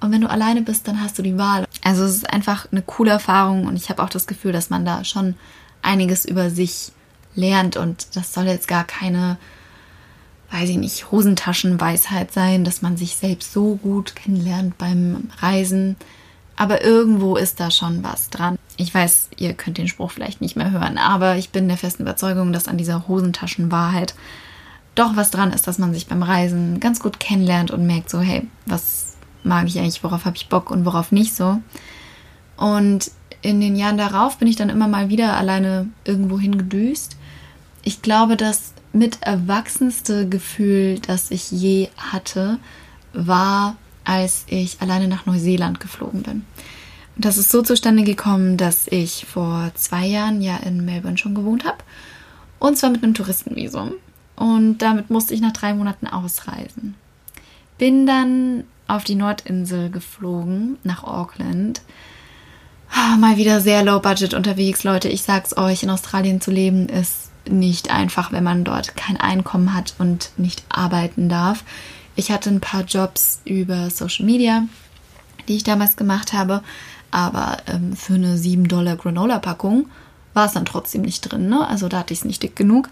Und 0.00 0.10
wenn 0.10 0.22
du 0.22 0.28
alleine 0.28 0.62
bist, 0.62 0.88
dann 0.88 1.00
hast 1.00 1.16
du 1.16 1.22
die 1.22 1.38
Wahl. 1.38 1.64
Also 1.84 2.02
es 2.02 2.16
ist 2.16 2.30
einfach 2.32 2.66
eine 2.72 2.82
coole 2.82 3.12
Erfahrung 3.12 3.68
und 3.68 3.76
ich 3.76 3.88
habe 3.88 4.02
auch 4.02 4.10
das 4.10 4.26
Gefühl, 4.26 4.50
dass 4.50 4.68
man 4.68 4.84
da 4.84 5.04
schon 5.04 5.36
einiges 5.80 6.24
über 6.24 6.50
sich 6.50 6.90
lernt 7.36 7.76
und 7.76 8.16
das 8.16 8.34
soll 8.34 8.46
jetzt 8.46 8.66
gar 8.66 8.82
keine, 8.82 9.38
weiß 10.50 10.68
ich 10.70 10.76
nicht, 10.76 11.10
Hosentaschenweisheit 11.10 12.32
sein, 12.32 12.64
dass 12.64 12.82
man 12.82 12.96
sich 12.96 13.16
selbst 13.16 13.52
so 13.52 13.76
gut 13.76 14.14
kennenlernt 14.14 14.78
beim 14.78 15.28
Reisen. 15.40 15.96
Aber 16.56 16.82
irgendwo 16.82 17.36
ist 17.36 17.60
da 17.60 17.70
schon 17.70 18.02
was 18.02 18.30
dran. 18.30 18.58
Ich 18.76 18.94
weiß, 18.94 19.30
ihr 19.36 19.54
könnt 19.54 19.78
den 19.78 19.88
Spruch 19.88 20.10
vielleicht 20.10 20.40
nicht 20.40 20.56
mehr 20.56 20.70
hören, 20.70 20.98
aber 20.98 21.36
ich 21.36 21.50
bin 21.50 21.68
der 21.68 21.76
festen 21.76 22.02
Überzeugung, 22.02 22.52
dass 22.52 22.68
an 22.68 22.78
dieser 22.78 23.08
Hosentaschenwahrheit 23.08 24.14
doch 24.94 25.16
was 25.16 25.30
dran 25.30 25.52
ist, 25.52 25.66
dass 25.66 25.78
man 25.78 25.92
sich 25.92 26.06
beim 26.06 26.22
Reisen 26.22 26.80
ganz 26.80 27.00
gut 27.00 27.20
kennenlernt 27.20 27.70
und 27.70 27.86
merkt 27.86 28.08
so, 28.08 28.20
hey, 28.20 28.48
was 28.64 29.16
mag 29.44 29.66
ich 29.66 29.78
eigentlich, 29.78 30.02
worauf 30.02 30.24
habe 30.24 30.36
ich 30.36 30.48
Bock 30.48 30.70
und 30.70 30.84
worauf 30.84 31.12
nicht 31.12 31.34
so. 31.34 31.60
Und 32.56 33.10
in 33.42 33.60
den 33.60 33.76
Jahren 33.76 33.98
darauf 33.98 34.38
bin 34.38 34.48
ich 34.48 34.56
dann 34.56 34.70
immer 34.70 34.88
mal 34.88 35.08
wieder 35.10 35.36
alleine 35.36 35.88
irgendwo 36.04 36.40
hingedüst. 36.40 37.16
Ich 37.82 38.00
glaube, 38.02 38.36
das 38.36 38.72
mit 38.96 39.22
erwachsenste 39.22 40.28
Gefühl, 40.28 40.98
das 41.00 41.30
ich 41.30 41.50
je 41.50 41.88
hatte, 41.96 42.58
war 43.12 43.76
als 44.04 44.44
ich 44.48 44.80
alleine 44.80 45.08
nach 45.08 45.26
Neuseeland 45.26 45.80
geflogen 45.80 46.22
bin. 46.22 46.44
Und 47.16 47.24
das 47.24 47.38
ist 47.38 47.50
so 47.50 47.62
zustande 47.62 48.04
gekommen, 48.04 48.56
dass 48.56 48.86
ich 48.86 49.26
vor 49.26 49.72
zwei 49.74 50.06
Jahren 50.06 50.40
ja 50.40 50.56
in 50.58 50.84
Melbourne 50.84 51.18
schon 51.18 51.34
gewohnt 51.34 51.64
habe. 51.64 51.78
Und 52.58 52.78
zwar 52.78 52.90
mit 52.90 53.02
einem 53.02 53.14
Touristenvisum. 53.14 53.92
Und 54.36 54.78
damit 54.78 55.10
musste 55.10 55.34
ich 55.34 55.40
nach 55.40 55.52
drei 55.52 55.74
Monaten 55.74 56.06
ausreisen. 56.06 56.94
Bin 57.78 58.06
dann 58.06 58.64
auf 58.86 59.02
die 59.02 59.14
Nordinsel 59.14 59.90
geflogen, 59.90 60.78
nach 60.84 61.02
Auckland. 61.02 61.82
Ah, 62.92 63.16
mal 63.16 63.36
wieder 63.36 63.60
sehr 63.60 63.82
low 63.82 63.98
budget 63.98 64.34
unterwegs, 64.34 64.84
Leute. 64.84 65.08
Ich 65.08 65.22
sag's 65.22 65.56
euch, 65.56 65.82
in 65.82 65.90
Australien 65.90 66.40
zu 66.40 66.50
leben 66.50 66.88
ist 66.88 67.25
nicht 67.48 67.90
einfach, 67.90 68.32
wenn 68.32 68.44
man 68.44 68.64
dort 68.64 68.96
kein 68.96 69.16
Einkommen 69.16 69.74
hat 69.74 69.94
und 69.98 70.30
nicht 70.36 70.64
arbeiten 70.68 71.28
darf. 71.28 71.64
Ich 72.14 72.30
hatte 72.30 72.50
ein 72.50 72.60
paar 72.60 72.82
Jobs 72.82 73.40
über 73.44 73.90
Social 73.90 74.24
Media, 74.24 74.64
die 75.48 75.56
ich 75.56 75.64
damals 75.64 75.96
gemacht 75.96 76.32
habe, 76.32 76.62
aber 77.10 77.58
ähm, 77.66 77.94
für 77.94 78.14
eine 78.14 78.36
7 78.36 78.68
Dollar 78.68 78.96
Granola-Packung 78.96 79.86
war 80.34 80.46
es 80.46 80.52
dann 80.52 80.64
trotzdem 80.64 81.02
nicht 81.02 81.22
drin. 81.22 81.48
Ne? 81.48 81.66
Also 81.66 81.88
da 81.88 81.98
hatte 82.00 82.12
ich 82.12 82.20
es 82.20 82.24
nicht 82.24 82.42
dick 82.42 82.56
genug. 82.56 82.88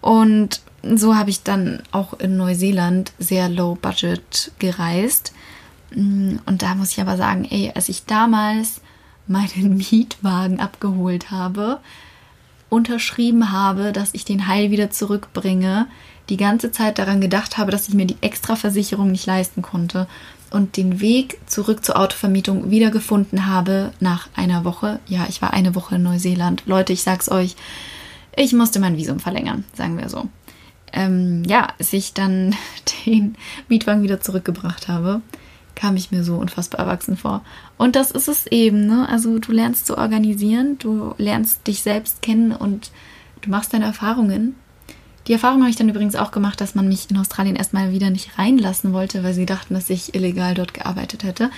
Und 0.00 0.60
so 0.82 1.16
habe 1.16 1.30
ich 1.30 1.42
dann 1.42 1.82
auch 1.90 2.14
in 2.14 2.36
Neuseeland 2.36 3.12
sehr 3.18 3.48
low 3.48 3.74
budget 3.74 4.52
gereist. 4.58 5.32
Mm, 5.94 6.36
und 6.46 6.62
da 6.62 6.74
muss 6.74 6.92
ich 6.92 7.00
aber 7.00 7.16
sagen, 7.16 7.46
ey, 7.50 7.72
als 7.74 7.88
ich 7.88 8.04
damals 8.04 8.80
meinen 9.26 9.76
Mietwagen 9.90 10.60
abgeholt 10.60 11.30
habe, 11.30 11.80
unterschrieben 12.68 13.52
habe, 13.52 13.92
dass 13.92 14.14
ich 14.14 14.24
den 14.24 14.46
Heil 14.46 14.70
wieder 14.70 14.90
zurückbringe, 14.90 15.86
die 16.28 16.36
ganze 16.36 16.70
Zeit 16.70 16.98
daran 16.98 17.20
gedacht 17.20 17.56
habe, 17.56 17.70
dass 17.70 17.88
ich 17.88 17.94
mir 17.94 18.06
die 18.06 18.18
Extraversicherung 18.20 19.10
nicht 19.10 19.26
leisten 19.26 19.62
konnte 19.62 20.06
und 20.50 20.76
den 20.76 21.00
Weg 21.00 21.38
zurück 21.46 21.84
zur 21.84 21.98
Autovermietung 21.98 22.70
wiedergefunden 22.70 23.46
habe 23.46 23.92
nach 24.00 24.28
einer 24.34 24.64
Woche. 24.64 25.00
Ja, 25.06 25.26
ich 25.28 25.42
war 25.42 25.52
eine 25.52 25.74
Woche 25.74 25.96
in 25.96 26.02
Neuseeland. 26.02 26.62
Leute, 26.66 26.92
ich 26.92 27.02
sag's 27.02 27.30
euch, 27.30 27.56
ich 28.36 28.52
musste 28.52 28.80
mein 28.80 28.96
Visum 28.96 29.20
verlängern, 29.20 29.64
sagen 29.74 29.98
wir 29.98 30.08
so. 30.08 30.28
Ähm, 30.92 31.42
ja, 31.46 31.68
als 31.78 31.92
ich 31.92 32.14
dann 32.14 32.54
den 33.06 33.36
Mietwagen 33.68 34.02
wieder 34.02 34.20
zurückgebracht 34.20 34.88
habe, 34.88 35.20
kam 35.78 35.96
ich 35.96 36.10
mir 36.10 36.24
so 36.24 36.36
unfassbar 36.36 36.80
erwachsen 36.80 37.16
vor. 37.16 37.42
Und 37.76 37.96
das 37.96 38.10
ist 38.10 38.28
es 38.28 38.46
eben, 38.48 38.86
ne? 38.86 39.08
Also 39.08 39.38
du 39.38 39.52
lernst 39.52 39.86
zu 39.86 39.96
organisieren, 39.96 40.76
du 40.78 41.14
lernst 41.18 41.66
dich 41.66 41.82
selbst 41.82 42.20
kennen 42.20 42.52
und 42.52 42.90
du 43.42 43.50
machst 43.50 43.72
deine 43.72 43.86
Erfahrungen 43.86 44.56
die 45.28 45.34
Erfahrung 45.34 45.60
habe 45.60 45.70
ich 45.70 45.76
dann 45.76 45.90
übrigens 45.90 46.16
auch 46.16 46.30
gemacht, 46.30 46.58
dass 46.58 46.74
man 46.74 46.88
mich 46.88 47.10
in 47.10 47.18
Australien 47.18 47.54
erstmal 47.54 47.92
wieder 47.92 48.08
nicht 48.08 48.38
reinlassen 48.38 48.94
wollte, 48.94 49.22
weil 49.22 49.34
sie 49.34 49.44
dachten, 49.44 49.74
dass 49.74 49.90
ich 49.90 50.14
illegal 50.14 50.54
dort 50.54 50.72
gearbeitet 50.72 51.22
hätte. 51.22 51.50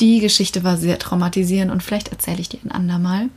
Die 0.00 0.20
Geschichte 0.20 0.64
war 0.64 0.78
sehr 0.78 0.98
traumatisierend 0.98 1.70
und 1.70 1.82
vielleicht 1.82 2.08
erzähle 2.08 2.40
ich 2.40 2.48
die 2.48 2.58
ein 2.64 2.70
andermal. 2.70 3.28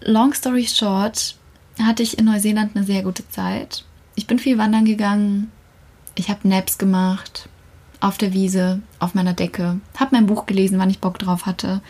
Long 0.00 0.32
story 0.34 0.68
short, 0.68 1.34
hatte 1.82 2.04
ich 2.04 2.16
in 2.16 2.26
Neuseeland 2.26 2.76
eine 2.76 2.86
sehr 2.86 3.02
gute 3.02 3.28
Zeit. 3.28 3.84
Ich 4.14 4.28
bin 4.28 4.38
viel 4.38 4.56
wandern 4.56 4.84
gegangen, 4.84 5.50
ich 6.14 6.28
habe 6.28 6.46
Naps 6.46 6.78
gemacht, 6.78 7.48
auf 8.04 8.18
der 8.18 8.34
Wiese, 8.34 8.80
auf 8.98 9.14
meiner 9.14 9.32
Decke, 9.32 9.80
habe 9.96 10.10
mein 10.12 10.26
Buch 10.26 10.44
gelesen, 10.44 10.78
wann 10.78 10.90
ich 10.90 10.98
Bock 10.98 11.18
drauf 11.18 11.46
hatte, 11.46 11.80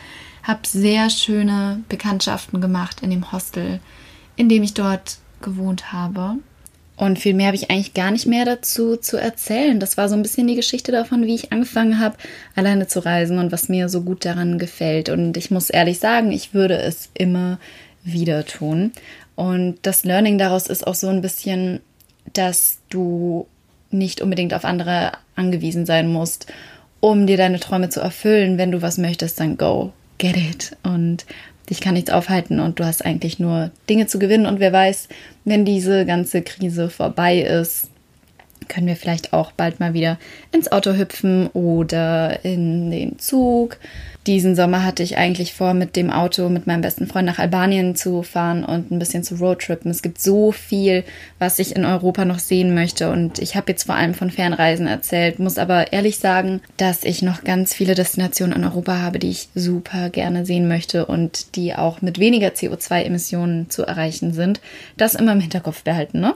habe 0.44 0.60
sehr 0.64 1.10
schöne 1.10 1.82
Bekanntschaften 1.88 2.60
gemacht 2.60 3.02
in 3.02 3.10
dem 3.10 3.32
Hostel, 3.32 3.80
in 4.36 4.48
dem 4.48 4.62
ich 4.62 4.74
dort 4.74 5.18
gewohnt 5.42 5.92
habe. 5.92 6.36
Und 6.96 7.18
viel 7.18 7.34
mehr 7.34 7.48
habe 7.48 7.56
ich 7.56 7.68
eigentlich 7.68 7.94
gar 7.94 8.12
nicht 8.12 8.26
mehr 8.26 8.44
dazu 8.44 8.96
zu 8.96 9.16
erzählen. 9.16 9.80
Das 9.80 9.96
war 9.96 10.08
so 10.08 10.14
ein 10.14 10.22
bisschen 10.22 10.46
die 10.46 10.54
Geschichte 10.54 10.92
davon, 10.92 11.26
wie 11.26 11.34
ich 11.34 11.52
angefangen 11.52 11.98
habe, 11.98 12.16
alleine 12.54 12.86
zu 12.86 13.04
reisen 13.04 13.40
und 13.40 13.50
was 13.50 13.68
mir 13.68 13.88
so 13.88 14.02
gut 14.02 14.24
daran 14.24 14.60
gefällt. 14.60 15.08
Und 15.08 15.36
ich 15.36 15.50
muss 15.50 15.68
ehrlich 15.68 15.98
sagen, 15.98 16.30
ich 16.30 16.54
würde 16.54 16.76
es 16.76 17.10
immer 17.14 17.58
wieder 18.04 18.46
tun. 18.46 18.92
Und 19.34 19.78
das 19.82 20.04
Learning 20.04 20.38
daraus 20.38 20.68
ist 20.68 20.86
auch 20.86 20.94
so 20.94 21.08
ein 21.08 21.22
bisschen, 21.22 21.80
dass 22.32 22.78
du 22.88 23.48
nicht 23.94 24.20
unbedingt 24.20 24.54
auf 24.54 24.64
andere 24.64 25.12
angewiesen 25.36 25.86
sein 25.86 26.12
musst, 26.12 26.52
um 27.00 27.26
dir 27.26 27.36
deine 27.36 27.60
Träume 27.60 27.88
zu 27.88 28.00
erfüllen. 28.00 28.58
Wenn 28.58 28.72
du 28.72 28.82
was 28.82 28.98
möchtest, 28.98 29.40
dann 29.40 29.56
go, 29.56 29.92
get 30.18 30.36
it. 30.36 30.76
Und 30.82 31.24
dich 31.70 31.80
kann 31.80 31.94
nichts 31.94 32.10
aufhalten 32.10 32.60
und 32.60 32.78
du 32.78 32.84
hast 32.84 33.04
eigentlich 33.04 33.38
nur 33.38 33.70
Dinge 33.88 34.06
zu 34.06 34.18
gewinnen. 34.18 34.46
Und 34.46 34.60
wer 34.60 34.72
weiß, 34.72 35.08
wenn 35.44 35.64
diese 35.64 36.04
ganze 36.04 36.42
Krise 36.42 36.90
vorbei 36.90 37.40
ist, 37.40 37.88
können 38.68 38.86
wir 38.86 38.96
vielleicht 38.96 39.32
auch 39.32 39.52
bald 39.52 39.80
mal 39.80 39.94
wieder 39.94 40.18
ins 40.52 40.70
Auto 40.72 40.92
hüpfen 40.94 41.48
oder 41.48 42.44
in 42.44 42.90
den 42.90 43.18
Zug. 43.18 43.78
Diesen 44.26 44.56
Sommer 44.56 44.82
hatte 44.82 45.02
ich 45.02 45.18
eigentlich 45.18 45.52
vor, 45.52 45.74
mit 45.74 45.96
dem 45.96 46.10
Auto 46.10 46.48
mit 46.48 46.66
meinem 46.66 46.80
besten 46.80 47.06
Freund 47.06 47.26
nach 47.26 47.38
Albanien 47.38 47.94
zu 47.94 48.22
fahren 48.22 48.64
und 48.64 48.90
ein 48.90 48.98
bisschen 48.98 49.22
zu 49.22 49.34
Roadtrippen. 49.34 49.90
Es 49.90 50.00
gibt 50.00 50.18
so 50.18 50.50
viel, 50.50 51.04
was 51.38 51.58
ich 51.58 51.76
in 51.76 51.84
Europa 51.84 52.24
noch 52.24 52.38
sehen 52.38 52.74
möchte 52.74 53.10
und 53.10 53.38
ich 53.38 53.54
habe 53.54 53.70
jetzt 53.72 53.84
vor 53.84 53.96
allem 53.96 54.14
von 54.14 54.30
Fernreisen 54.30 54.86
erzählt, 54.86 55.40
muss 55.40 55.58
aber 55.58 55.92
ehrlich 55.92 56.18
sagen, 56.18 56.62
dass 56.78 57.04
ich 57.04 57.20
noch 57.20 57.44
ganz 57.44 57.74
viele 57.74 57.94
Destinationen 57.94 58.56
in 58.56 58.64
Europa 58.64 58.98
habe, 58.98 59.18
die 59.18 59.30
ich 59.30 59.48
super 59.54 60.08
gerne 60.08 60.46
sehen 60.46 60.68
möchte 60.68 61.04
und 61.04 61.54
die 61.56 61.74
auch 61.74 62.00
mit 62.00 62.18
weniger 62.18 62.48
CO2-Emissionen 62.48 63.68
zu 63.68 63.82
erreichen 63.82 64.32
sind. 64.32 64.62
Das 64.96 65.14
immer 65.14 65.32
im 65.32 65.40
Hinterkopf 65.40 65.82
behalten, 65.82 66.20
ne? 66.20 66.34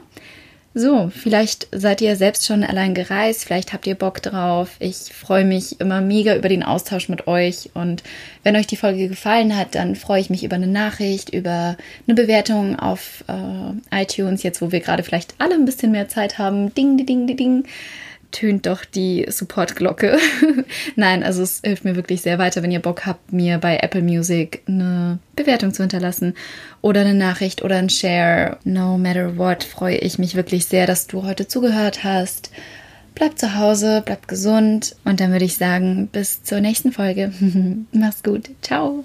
So, 0.79 1.11
vielleicht 1.13 1.67
seid 1.73 1.99
ihr 1.99 2.15
selbst 2.15 2.45
schon 2.45 2.63
allein 2.63 2.93
gereist, 2.93 3.43
vielleicht 3.43 3.73
habt 3.73 3.85
ihr 3.85 3.95
Bock 3.95 4.21
drauf. 4.21 4.77
Ich 4.79 5.11
freue 5.13 5.43
mich 5.43 5.81
immer 5.81 5.99
mega 5.99 6.33
über 6.37 6.47
den 6.47 6.63
Austausch 6.63 7.09
mit 7.09 7.27
euch 7.27 7.69
und 7.73 8.01
wenn 8.43 8.55
euch 8.55 8.65
die 8.65 8.77
Folge 8.77 9.09
gefallen 9.09 9.57
hat, 9.57 9.75
dann 9.75 9.97
freue 9.97 10.21
ich 10.21 10.29
mich 10.29 10.45
über 10.45 10.55
eine 10.55 10.67
Nachricht, 10.67 11.33
über 11.33 11.75
eine 12.07 12.15
Bewertung 12.15 12.79
auf 12.79 13.25
äh, 13.27 14.01
iTunes, 14.03 14.41
jetzt 14.41 14.61
wo 14.61 14.71
wir 14.71 14.79
gerade 14.79 15.03
vielleicht 15.03 15.35
alle 15.37 15.55
ein 15.55 15.65
bisschen 15.65 15.91
mehr 15.91 16.07
Zeit 16.07 16.37
haben. 16.37 16.73
Ding, 16.73 16.95
ding, 16.95 17.27
ding, 17.27 17.35
ding 17.35 17.65
tönt 18.31 18.65
doch 18.65 18.85
die 18.85 19.25
Supportglocke. 19.29 20.17
Nein, 20.95 21.23
also 21.23 21.43
es 21.43 21.61
hilft 21.63 21.85
mir 21.85 21.95
wirklich 21.95 22.21
sehr 22.21 22.39
weiter, 22.39 22.63
wenn 22.63 22.71
ihr 22.71 22.81
Bock 22.81 23.05
habt, 23.05 23.33
mir 23.33 23.57
bei 23.57 23.77
Apple 23.77 24.01
Music 24.01 24.61
eine 24.67 25.19
Bewertung 25.35 25.73
zu 25.73 25.83
hinterlassen 25.83 26.35
oder 26.81 27.01
eine 27.01 27.13
Nachricht 27.13 27.63
oder 27.63 27.77
ein 27.77 27.89
Share. 27.89 28.57
No 28.63 28.97
matter 28.97 29.37
what, 29.37 29.63
freue 29.63 29.97
ich 29.97 30.19
mich 30.19 30.35
wirklich 30.35 30.65
sehr, 30.65 30.87
dass 30.87 31.07
du 31.07 31.23
heute 31.23 31.47
zugehört 31.47 32.03
hast. 32.03 32.51
Bleib 33.15 33.37
zu 33.37 33.55
Hause, 33.55 34.01
bleib 34.05 34.27
gesund 34.27 34.95
und 35.03 35.19
dann 35.19 35.31
würde 35.31 35.45
ich 35.45 35.57
sagen, 35.57 36.07
bis 36.07 36.43
zur 36.43 36.61
nächsten 36.61 36.91
Folge. 36.91 37.33
Mach's 37.91 38.23
gut. 38.23 38.49
Ciao. 38.61 39.03